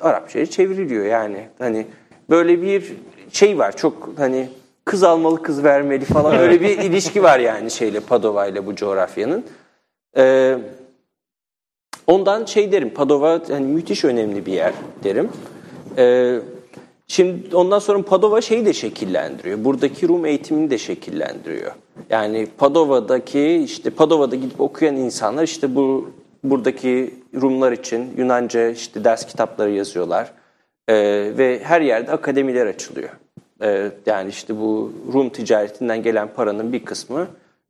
[0.01, 1.47] Arapçaya çevriliyor yani.
[1.59, 1.85] Hani
[2.29, 2.93] böyle bir
[3.31, 4.49] şey var çok hani
[4.85, 9.43] kız almalı kız vermeli falan öyle bir ilişki var yani şeyle Padova ile bu coğrafyanın.
[10.17, 10.57] Ee,
[12.07, 14.73] ondan şey derim Padova hani müthiş önemli bir yer
[15.03, 15.29] derim.
[15.97, 16.39] Ee,
[17.07, 19.63] Şimdi ondan sonra Padova şeyi de şekillendiriyor.
[19.63, 21.71] Buradaki Rum eğitimini de şekillendiriyor.
[22.09, 26.11] Yani Padova'daki işte Padova'da gidip okuyan insanlar işte bu
[26.43, 30.31] buradaki Rumlar için Yunanca işte ders kitapları yazıyorlar.
[30.87, 30.93] Ee,
[31.37, 33.09] ve her yerde akademiler açılıyor.
[33.61, 37.27] Ee, yani işte bu Rum ticaretinden gelen paranın bir kısmı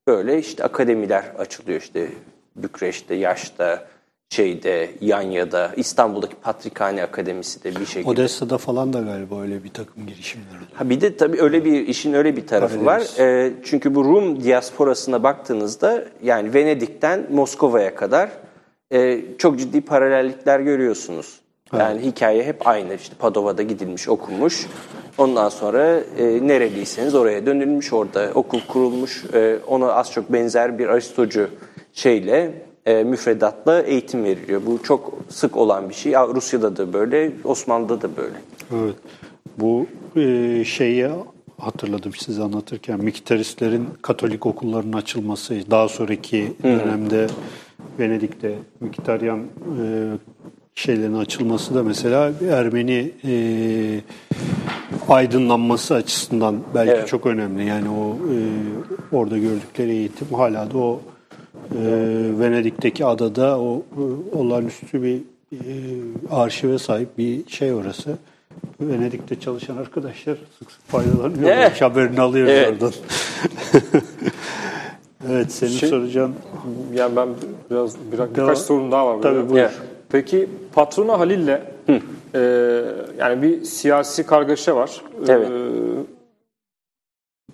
[0.07, 2.07] böyle işte akademiler açılıyor işte
[2.55, 3.87] Bükreş'te, Yaş'ta,
[4.35, 8.09] şeyde Yanya'da İstanbul'daki Patrikhane Akademisi de bir şekilde.
[8.09, 10.69] Odessa'da falan da galiba öyle bir takım girişimler oluyor.
[10.73, 13.03] Ha bir de tabii öyle bir işin öyle bir tarafı var.
[13.19, 18.29] Ee, çünkü bu Rum diasporasına baktığınızda yani Venedik'ten Moskova'ya kadar
[18.91, 21.39] e, çok ciddi paralellikler görüyorsunuz.
[21.73, 22.93] Yani hikaye hep aynı.
[22.93, 24.67] İşte Padova'da gidilmiş, okunmuş.
[25.17, 29.23] Ondan sonra e, nereliyseniz oraya dönülmüş, orada okul kurulmuş.
[29.33, 31.49] E, ona az çok benzer bir Aristocu
[31.93, 32.51] şeyle,
[32.85, 34.61] e, müfredatla eğitim veriliyor.
[34.65, 36.11] Bu çok sık olan bir şey.
[36.11, 38.35] Ya Rusya'da da böyle, Osmanlı'da da böyle.
[38.75, 38.95] Evet.
[39.57, 41.09] Bu e, şeyi
[41.57, 47.27] hatırladım size anlatırken Miktaristlerin Katolik okullarının açılması daha sonraki dönemde
[47.99, 50.11] Venedik'te Miktaryan e,
[50.75, 53.33] şeylerin açılması da mesela Ermeni e,
[55.09, 57.07] aydınlanması açısından belki Evet.
[57.07, 57.65] çok önemli.
[57.65, 58.37] Yani o e,
[59.15, 61.01] orada gördükleri eğitim hala da o
[61.71, 65.59] e, Venedik'teki adada o e, olağanüstü bir e,
[66.31, 68.17] arşive sahip bir şey orası.
[68.81, 71.49] Venedik'te çalışan arkadaşlar sık sık faydalanıyor.
[71.49, 71.81] Evet.
[71.81, 72.83] Haberini alıyoruz Evet.
[72.83, 72.93] oradan.
[75.29, 76.35] evet senin Şey- soracağın
[76.93, 77.29] Yani ben
[77.71, 78.55] biraz, biraz birkaç Devam.
[78.55, 79.21] sorun daha var.
[79.21, 79.49] Tabii, böyle.
[79.49, 79.63] buyur.
[79.63, 79.73] Evet.
[80.09, 81.59] Peki patrona Halil'le
[82.35, 82.39] e,
[83.19, 85.01] yani bir siyasi kargaşa var.
[85.27, 85.49] Evet.
[85.49, 85.53] E,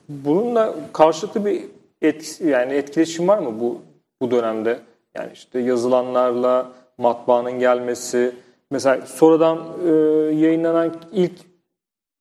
[0.10, 1.64] bununla karşılıklı bir
[2.02, 3.82] et, yani etkileşim var mı bu
[4.22, 4.80] bu dönemde?
[5.16, 8.36] Yani işte yazılanlarla matbaanın gelmesi,
[8.72, 9.90] mesela sonradan e,
[10.36, 11.32] yayınlanan ilk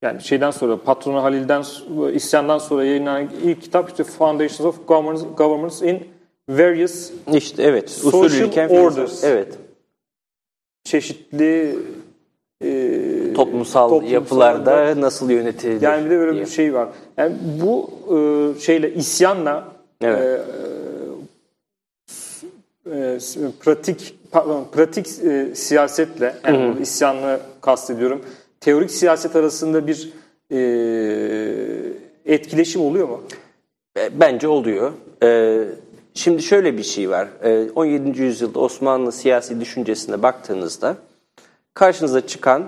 [0.03, 1.65] yani şeyden sonra patrona Halil'den
[2.13, 6.09] isyandan sonra yayınlanan ilk kitap işte Foundations of Governments, Governments in
[6.49, 7.91] Various İşte evet.
[7.91, 9.25] Social orders.
[9.25, 9.59] Evet.
[10.85, 11.79] çeşitli
[12.65, 15.83] e, Toplumsal, toplumsal- yapılarda nasıl yönetilir?
[15.83, 16.45] yani bir de böyle diye.
[16.45, 16.89] bir şey var.
[17.17, 19.65] Yani bu e, şeyle isyanla
[20.03, 20.21] Evet.
[20.23, 20.41] e,
[22.91, 23.19] e,
[23.61, 28.25] pratik pardon, pratik e, siyasetle yani isyanlı kastediyorum.
[28.61, 30.13] Teorik siyaset arasında bir
[30.53, 30.59] e,
[32.25, 33.23] etkileşim oluyor mu?
[33.99, 34.93] E, Bence oluyor.
[35.23, 35.65] Ee,
[36.15, 37.29] şimdi şöyle bir şey var.
[37.43, 38.23] Ee, 17.
[38.23, 40.97] yüzyılda Osmanlı siyasi düşüncesine baktığınızda
[41.75, 42.65] karşınıza çıkan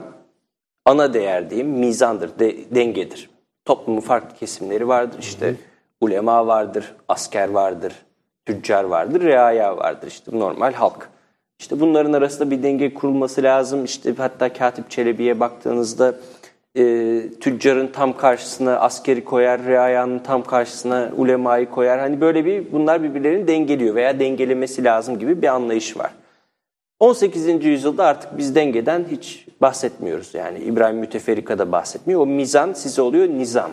[0.84, 3.30] ana değer diyeyim mizandır, de- dengedir.
[3.64, 5.18] Toplumun farklı kesimleri vardır.
[5.20, 5.54] İşte
[6.00, 7.92] ulema vardır, asker vardır,
[8.46, 10.06] tüccar vardır, reaya vardır.
[10.06, 11.08] İşte normal halk.
[11.58, 13.84] İşte bunların arasında bir denge kurulması lazım.
[13.84, 16.14] İşte hatta Katip Çelebi'ye baktığınızda
[16.76, 22.00] e, tüccarın tam karşısına askeri koyar, reayanın tam karşısına ulemayı koyar.
[22.00, 26.10] Hani böyle bir bunlar birbirlerini dengeliyor veya dengelemesi lazım gibi bir anlayış var.
[27.00, 27.64] 18.
[27.64, 30.34] yüzyılda artık biz dengeden hiç bahsetmiyoruz.
[30.34, 32.20] Yani İbrahim Müteferrika da bahsetmiyor.
[32.20, 33.70] O mizan size oluyor nizam.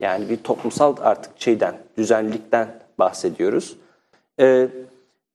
[0.00, 3.76] Yani bir toplumsal artık şeyden, düzenlilikten bahsediyoruz.
[4.40, 4.68] Ee,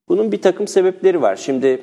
[0.08, 1.36] bunun bir takım sebepleri var.
[1.36, 1.82] Şimdi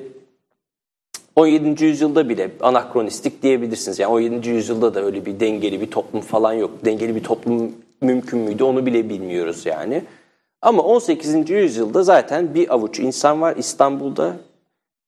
[1.37, 1.85] 17.
[1.85, 3.99] yüzyılda bile anakronistik diyebilirsiniz.
[3.99, 4.49] Yani 17.
[4.49, 6.71] yüzyılda da öyle bir dengeli bir toplum falan yok.
[6.85, 10.03] Dengeli bir toplum mümkün müydü onu bile bilmiyoruz yani.
[10.63, 11.51] Ama 18.
[11.51, 14.37] yüzyılda zaten bir avuç insan var İstanbul'da.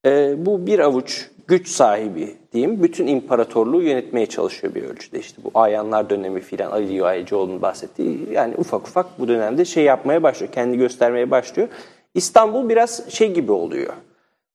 [0.07, 5.19] Ee, bu bir avuç güç sahibi diyeyim bütün imparatorluğu yönetmeye çalışıyor bir ölçüde.
[5.19, 10.23] İşte bu Ayanlar dönemi filan Ali Yuhaycıoğlu'nun bahsettiği yani ufak ufak bu dönemde şey yapmaya
[10.23, 10.53] başlıyor.
[10.53, 11.69] Kendi göstermeye başlıyor.
[12.15, 13.93] İstanbul biraz şey gibi oluyor.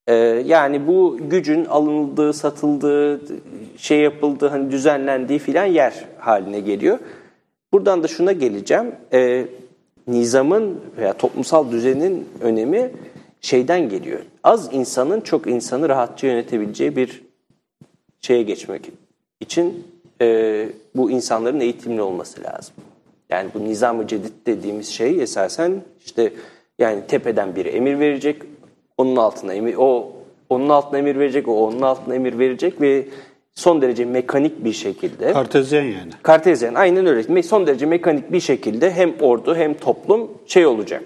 [0.07, 0.13] Ee,
[0.45, 3.21] yani bu gücün alınıldığı, satıldığı,
[3.77, 6.99] şey yapıldığı, hani düzenlendiği filan yer haline geliyor.
[7.73, 8.95] Buradan da şuna geleceğim.
[9.13, 9.45] Ee,
[10.07, 12.91] nizamın veya toplumsal düzenin önemi
[13.41, 14.19] şeyden geliyor.
[14.43, 17.23] Az insanın çok insanı rahatça yönetebileceği bir
[18.21, 18.91] şeye geçmek
[19.39, 19.87] için
[20.21, 22.75] e, bu insanların eğitimli olması lazım.
[23.29, 26.33] Yani bu nizam-ı cedid dediğimiz şey esasen işte
[26.79, 28.41] yani tepeden biri emir verecek,
[28.97, 30.11] onun altına emir, o
[30.49, 33.05] onun altına emir verecek, o onun altına emir verecek ve
[33.55, 36.11] son derece mekanik bir şekilde Kartezyen yani.
[36.23, 37.43] Kartezyen aynen öyle.
[37.43, 41.03] Son derece mekanik bir şekilde hem ordu hem toplum şey olacak.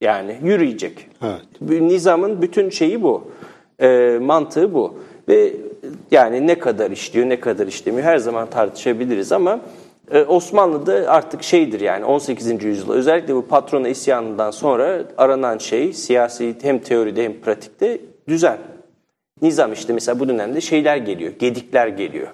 [0.00, 1.08] Yani yürüyecek.
[1.22, 1.80] Evet.
[1.80, 3.30] Nizamın bütün şeyi bu.
[3.80, 4.98] Ee, mantığı bu.
[5.28, 5.52] Ve
[6.10, 9.60] yani ne kadar işliyor ne kadar işlemiyor her zaman tartışabiliriz ama e,
[10.28, 12.64] Osmanlı'da artık şeydir yani 18.
[12.64, 18.58] yüzyılda özellikle bu patrona isyanından sonra aranan şey siyasi hem teoride hem pratikte düzen.
[19.42, 22.28] Nizam işte mesela bu dönemde şeyler geliyor, gedikler geliyor.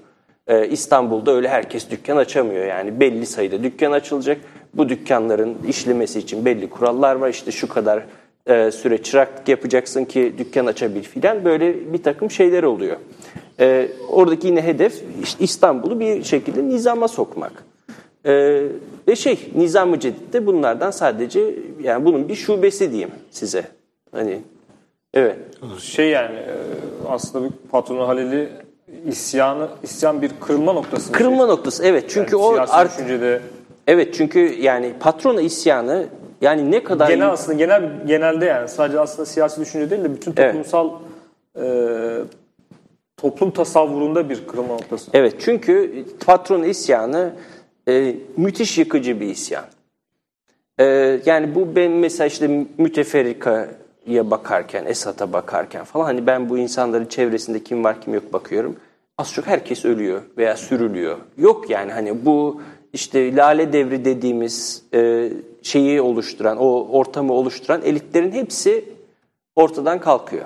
[0.46, 4.38] Ee, İstanbul'da öyle herkes dükkan açamıyor yani belli sayıda dükkan açılacak.
[4.74, 7.28] Bu dükkanların işlemesi için belli kurallar var.
[7.28, 8.02] İşte şu kadar
[8.46, 12.96] e, süre çıraklık yapacaksın ki dükkan açabil filan böyle bir takım şeyler oluyor.
[13.60, 15.02] Ee, oradaki yine hedef
[15.40, 17.52] İstanbul'u bir şekilde nizama sokmak.
[18.26, 18.62] Ee,
[19.08, 23.64] ve şey Nizam-ı Cedid de bunlardan sadece yani bunun bir şubesi diyeyim size.
[24.12, 24.40] Hani
[25.14, 25.36] Evet.
[25.78, 26.54] Şey yani e,
[27.08, 28.48] aslında bir patronu Halil'i
[29.06, 31.10] isyanı isyan bir kırılma noktası.
[31.10, 31.16] mı?
[31.16, 33.40] Kırılma noktası evet çünkü o siyasi artık düşüncede
[33.86, 36.06] evet çünkü yani patrona isyanı
[36.40, 40.34] yani ne kadar genel aslında genel genelde yani sadece aslında siyasi düşünce değil de bütün
[40.36, 40.52] Evet.
[40.52, 40.90] toplumsal
[41.56, 41.64] e,
[43.24, 45.10] toplum tasavvurunda bir kırılma noktası.
[45.14, 47.32] Evet çünkü patron isyanı
[47.88, 49.64] e, müthiş yıkıcı bir isyan.
[50.78, 50.84] E,
[51.26, 57.62] yani bu ben mesela işte müteferrikaya bakarken, Esat'a bakarken falan hani ben bu insanların çevresinde
[57.62, 58.76] kim var kim yok bakıyorum.
[59.18, 61.18] Az çok herkes ölüyor veya sürülüyor.
[61.38, 62.62] Yok yani hani bu
[62.92, 65.30] işte lale devri dediğimiz e,
[65.62, 68.84] şeyi oluşturan, o ortamı oluşturan elitlerin hepsi
[69.56, 70.44] ortadan kalkıyor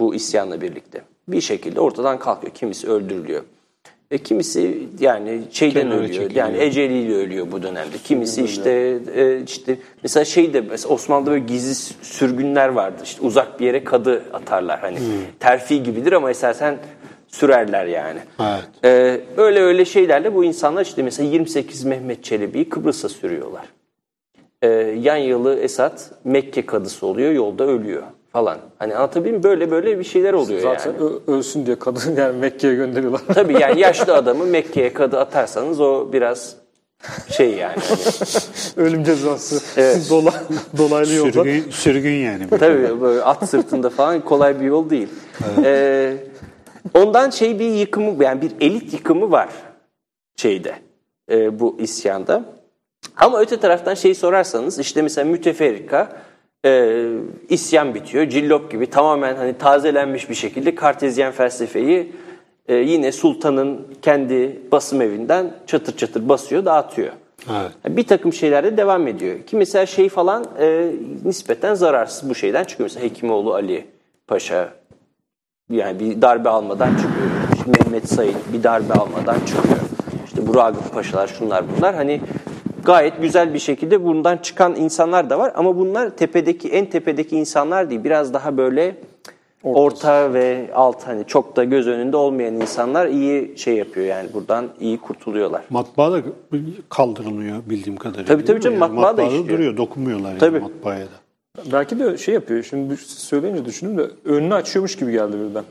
[0.00, 1.11] bu isyanla birlikte.
[1.28, 2.54] Bir şekilde ortadan kalkıyor.
[2.54, 3.42] Kimisi öldürülüyor.
[4.10, 6.14] E, kimisi yani şeyden Kenara ölüyor.
[6.14, 6.46] çekiliyor.
[6.46, 7.96] Yani eceliyle ölüyor bu dönemde.
[8.04, 13.00] Kimisi işte e, işte mesela şeyde mesela Osmanlı'da böyle gizli sürgünler vardı.
[13.04, 14.80] İşte uzak bir yere kadı atarlar.
[14.80, 15.04] Hani Hmm.
[15.40, 16.78] terfi gibidir ama esasen
[17.28, 18.18] sürerler yani.
[18.40, 18.62] Evet.
[18.84, 23.64] Ee, öyle öyle şeylerle bu insanlar işte mesela 28 Mehmet Çelebi'yi Kıbrıs'a sürüyorlar.
[24.62, 24.68] Ee,
[25.00, 28.02] yan yılı Esat Mekke kadısı oluyor yolda ölüyor
[28.32, 28.58] falan.
[28.78, 29.42] Hani anlatabiliyor muyum?
[29.42, 31.02] Böyle böyle bir şeyler oluyor Zaten yani.
[31.04, 33.20] ö- ölsün diye kadın yani Mekke'ye gönderiyorlar.
[33.34, 36.56] Tabii yani yaşlı adamı Mekke'ye kadı atarsanız o biraz
[37.36, 37.76] şey yani.
[37.88, 38.00] Hani,
[38.88, 39.80] Ölüm cezası.
[39.80, 40.06] Evet.
[40.10, 40.34] Dola,
[40.78, 41.32] dolaylı yolda.
[41.32, 42.48] Sürgün, sürgün yani.
[42.50, 45.08] tabii böyle at sırtında falan kolay bir yol değil.
[45.64, 46.16] Ee,
[46.94, 49.48] ondan şey bir yıkımı yani bir elit yıkımı var
[50.36, 50.74] şeyde
[51.30, 52.44] e, bu isyanda.
[53.16, 56.08] Ama öte taraftan şeyi sorarsanız işte mesela müteferrika
[56.64, 57.04] e,
[57.48, 58.28] isyan bitiyor.
[58.28, 62.12] Cillop gibi tamamen hani tazelenmiş bir şekilde kartezyen felsefeyi
[62.68, 67.12] e, yine sultanın kendi basım evinden çatır çatır basıyor, dağıtıyor.
[67.50, 67.96] Evet.
[67.96, 69.42] Bir takım şeylerde devam ediyor.
[69.42, 70.92] Ki mesela şey falan e,
[71.24, 72.90] nispeten zararsız bu şeyden çıkıyor.
[72.90, 73.86] Mesela Hekimoğlu Ali
[74.26, 74.68] Paşa
[75.70, 77.30] yani bir darbe almadan çıkıyor.
[77.56, 79.76] İşte Mehmet Said bir darbe almadan çıkıyor.
[80.26, 81.94] İşte bu Ragıp Paşalar şunlar bunlar.
[81.94, 82.20] Hani
[82.84, 85.52] gayet güzel bir şekilde bundan çıkan insanlar da var.
[85.54, 88.04] Ama bunlar tepedeki en tepedeki insanlar değil.
[88.04, 88.96] Biraz daha böyle
[89.62, 94.68] orta ve alt hani çok da göz önünde olmayan insanlar iyi şey yapıyor yani buradan
[94.80, 95.62] iyi kurtuluyorlar.
[95.70, 96.22] Matbaa da
[96.88, 98.26] kaldırılmıyor bildiğim kadarıyla.
[98.26, 99.48] Tabii, tabii canım, Yani matbaa da matbaada işliyor.
[99.58, 100.60] duruyor, dokunmuyorlar yani Tabii.
[100.60, 101.22] matbaaya da.
[101.72, 102.62] Belki de şey yapıyor.
[102.62, 105.64] Şimdi söyleyince düşündüm de önünü açıyormuş gibi geldi birden.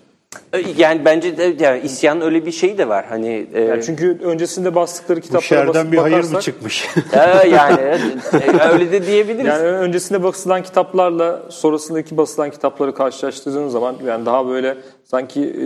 [0.77, 3.05] Yani bence de yani isyanın öyle bir şeyi de var.
[3.09, 6.87] Hani e, Yani çünkü öncesinde bastıkları Bu kitaplara şerden basıp bir hayır mı bakarsak- çıkmış?
[7.13, 9.47] e, yani e, öyle de diyebiliriz.
[9.47, 15.63] Yani öncesinde basılan kitaplarla sonrasındaki basılan kitapları karşılaştırdığın zaman yani daha böyle sanki e,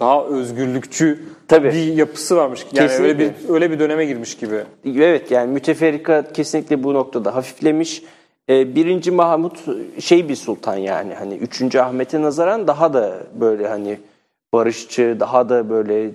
[0.00, 1.18] daha özgürlükçü
[1.48, 1.68] Tabii.
[1.68, 2.66] bir yapısı varmış.
[2.72, 3.54] Yani öyle bir Kesinlikle.
[3.54, 4.56] öyle bir döneme girmiş gibi.
[4.86, 8.02] Evet yani müteferrika kesinlikle bu noktada hafiflemiş.
[8.48, 9.58] Ee, Birinci Mahmut
[10.00, 13.98] şey bir sultan yani hani üçüncü Ahmet'e nazaran daha da böyle hani
[14.52, 16.10] barışçı, daha da böyle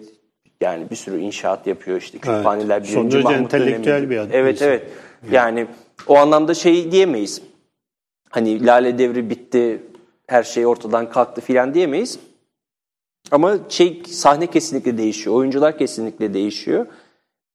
[0.61, 2.89] yani bir sürü inşaat yapıyor işte kütüphaneler Evet.
[2.93, 4.09] birinci Mahmut entelektüel döneminde.
[4.09, 4.67] bir adam, Evet insan.
[4.67, 4.88] evet
[5.32, 5.67] yani
[6.07, 7.41] o anlamda şey diyemeyiz.
[8.30, 9.82] Hani Lale Devri bitti,
[10.28, 12.19] her şey ortadan kalktı filan diyemeyiz.
[13.32, 16.86] Ama şey sahne kesinlikle değişiyor, oyuncular kesinlikle değişiyor.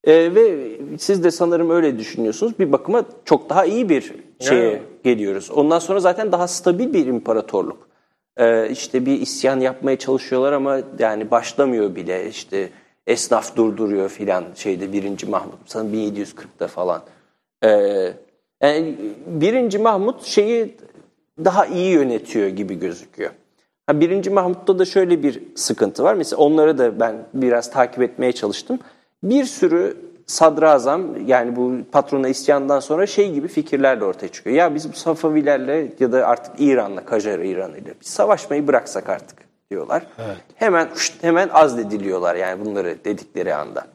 [0.03, 2.59] Ee, ve siz de sanırım öyle düşünüyorsunuz.
[2.59, 4.81] Bir bakıma çok daha iyi bir şeye Evet.
[5.03, 5.51] geliyoruz.
[5.51, 7.87] Ondan sonra zaten daha stabil bir imparatorluk.
[8.37, 12.29] Ee, işte bir isyan yapmaya çalışıyorlar ama yani başlamıyor bile.
[12.29, 12.69] İşte
[13.07, 15.59] esnaf durduruyor filan şeyde birinci Mahmut.
[15.65, 17.01] Sanırım 1740'da falan.
[17.63, 18.13] Ee,
[18.61, 18.95] yani
[19.27, 20.75] birinci Mahmut şeyi
[21.45, 23.31] daha iyi yönetiyor gibi gözüküyor.
[23.87, 26.13] Ha, birinci Mahmut'ta da şöyle bir sıkıntı var.
[26.13, 28.79] Mesela onları da ben biraz takip etmeye çalıştım.
[29.23, 34.55] Bir sürü sadrazam yani bu patrona isyandan sonra şey gibi fikirlerle ortaya çıkıyor.
[34.55, 39.37] Ya biz bu Safavilerle ya da artık İran'la, Kajar İran'ıyla biz savaşmayı bıraksak artık
[39.71, 40.03] diyorlar.
[40.55, 43.85] Hemen şşt, hemen azlediliyorlar yani bunları dedikleri anda.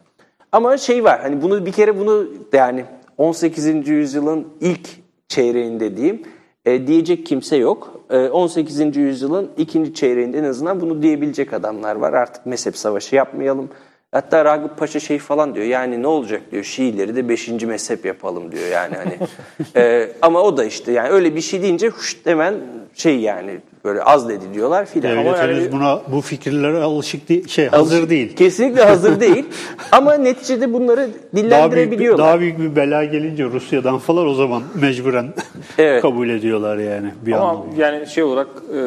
[0.52, 2.84] Ama şey var hani bunu bir kere bunu yani
[3.18, 3.88] 18.
[3.88, 4.88] yüzyılın ilk
[5.28, 6.22] çeyreğinde diyeyim
[6.64, 8.00] e, diyecek kimse yok.
[8.10, 8.96] E, 18.
[8.96, 12.12] yüzyılın ikinci çeyreğinde en azından bunu diyebilecek adamlar var.
[12.12, 13.68] Artık mezhep savaşı yapmayalım.
[14.12, 17.48] Hatta Ragıp Paşa şey falan diyor yani ne olacak diyor Şiileri de 5.
[17.48, 19.18] mezhep yapalım diyor yani hani.
[19.76, 22.54] E, ama o da işte yani öyle bir şey deyince huşt hemen
[22.94, 23.50] şey yani
[23.84, 25.16] böyle azlediliyorlar filan.
[25.16, 28.36] Ama Devletimiz yani- buna bu fikirlere alışık değil, şey hazır değil.
[28.36, 29.44] Kesinlikle hazır değil.
[29.92, 32.26] Ama neticede bunları Daha büyük, dillendirebiliyorlar.
[32.26, 35.26] daha büyük bir bela gelince Rusya'dan falan o zaman mecburen
[35.78, 36.02] Evet.
[36.02, 37.82] kabul ediyorlar yani bir Ama anlamda.
[37.82, 38.78] yani şey olarak e,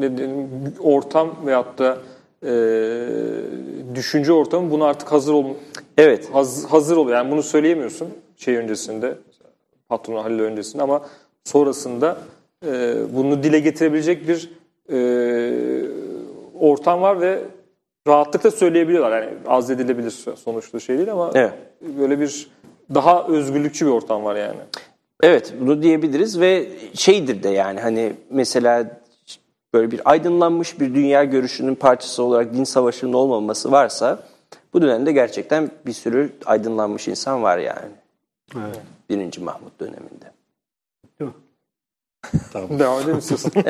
[0.00, 0.36] ne diyelim,
[0.80, 1.98] ortam veyahut da
[2.44, 2.50] e,
[3.94, 5.44] düşünce ortamı buna artık hazır ol
[5.98, 6.28] Evet.
[6.32, 7.16] haz- hazır oluyor.
[7.16, 9.14] Yani bunu söyleyemiyorsun şey öncesinde
[9.88, 11.06] patron Halil öncesinde ama
[11.44, 12.18] sonrasında
[12.66, 14.50] e, bunu dile getirebilecek bir
[14.92, 14.98] e,
[16.60, 17.38] ortam var ve
[18.08, 19.22] rahatlıkla söyleyebiliyorlar.
[19.22, 21.52] Yani azledilebilir sonuçta şey değil ama Evet.
[21.98, 22.50] böyle bir
[22.94, 24.58] daha özgürlükçü bir ortam var yani.
[25.22, 29.00] Evet bunu diyebiliriz ve şeydir de yani hani mesela
[29.74, 34.22] böyle bir aydınlanmış bir dünya görüşünün parçası olarak din savaşının olmaması varsa
[34.72, 37.90] bu dönemde gerçekten bir sürü aydınlanmış insan var yani.
[38.56, 38.80] Evet.
[39.10, 40.32] Birinci Mahmut döneminde.
[41.20, 41.36] Değil mi?
[42.52, 42.78] Tamam.
[42.78, 43.52] Devam edelim istiyorsan.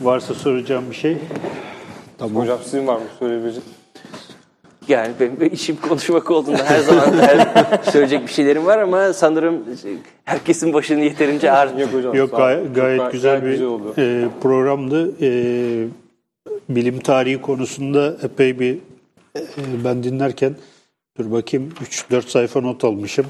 [0.00, 1.18] Varsa soracağım bir şey.
[2.18, 2.42] Tamam.
[2.42, 3.64] Hocam sizin var mı söyleyebilecek?
[4.88, 9.64] Yani benim de işim konuşmak olduğunda her zaman her söyleyecek bir şeylerim var ama sanırım
[10.24, 11.80] herkesin başını yeterince ağrıttı.
[11.80, 12.14] Yok hocam.
[12.14, 13.94] Yok gay- gayet Çok güzel bir oldu.
[13.98, 15.12] e, programdı.
[15.20, 15.28] E,
[16.68, 18.74] bilim tarihi konusunda epey bir
[19.36, 19.40] e,
[19.84, 20.54] ben dinlerken
[21.18, 21.72] dur bakayım
[22.10, 23.26] 3-4 sayfa not almışım.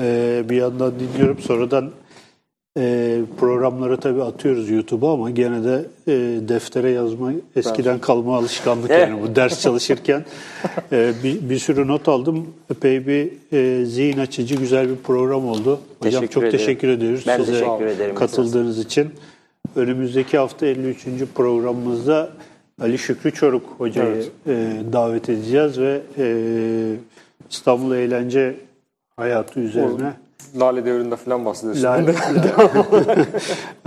[0.00, 1.90] E, bir yandan dinliyorum sonradan
[2.78, 6.12] e, programları tabii atıyoruz YouTube'a ama gene de e,
[6.48, 10.24] deftere yazma eskiden kalma alışkanlık yani bu ders çalışırken
[10.92, 12.46] e, bir, bir sürü not aldım.
[12.70, 15.80] Epey bir e, zihin açıcı güzel bir program oldu.
[15.98, 16.58] Hocam Teşekkür çok ederim.
[16.58, 18.14] teşekkür ediyoruz Ben size teşekkür ederim.
[18.14, 19.10] katıldığınız için.
[19.76, 20.98] Önümüzdeki hafta 53.
[21.34, 22.30] programımızda
[22.80, 26.26] Ali Şükrü Çoruk hocayı e, davet edeceğiz ve e,
[27.50, 28.54] İstanbul eğlence
[29.16, 30.12] hayatı üzerine
[30.60, 31.82] Lale devrinde falan bahsediyorsun.
[31.82, 31.98] La-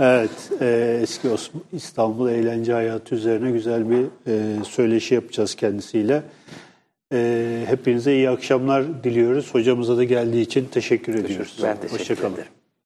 [0.00, 0.30] evet,
[0.60, 1.28] e, eski
[1.72, 6.22] İstanbul eğlence hayatı üzerine güzel bir e, söyleşi yapacağız kendisiyle.
[7.12, 9.54] E, hepinize iyi akşamlar diliyoruz.
[9.54, 11.60] Hocamıza da geldiği için teşekkür ediyoruz.
[11.62, 12.34] Ben teşekkür Hoşçakalın.
[12.34, 12.48] ederim.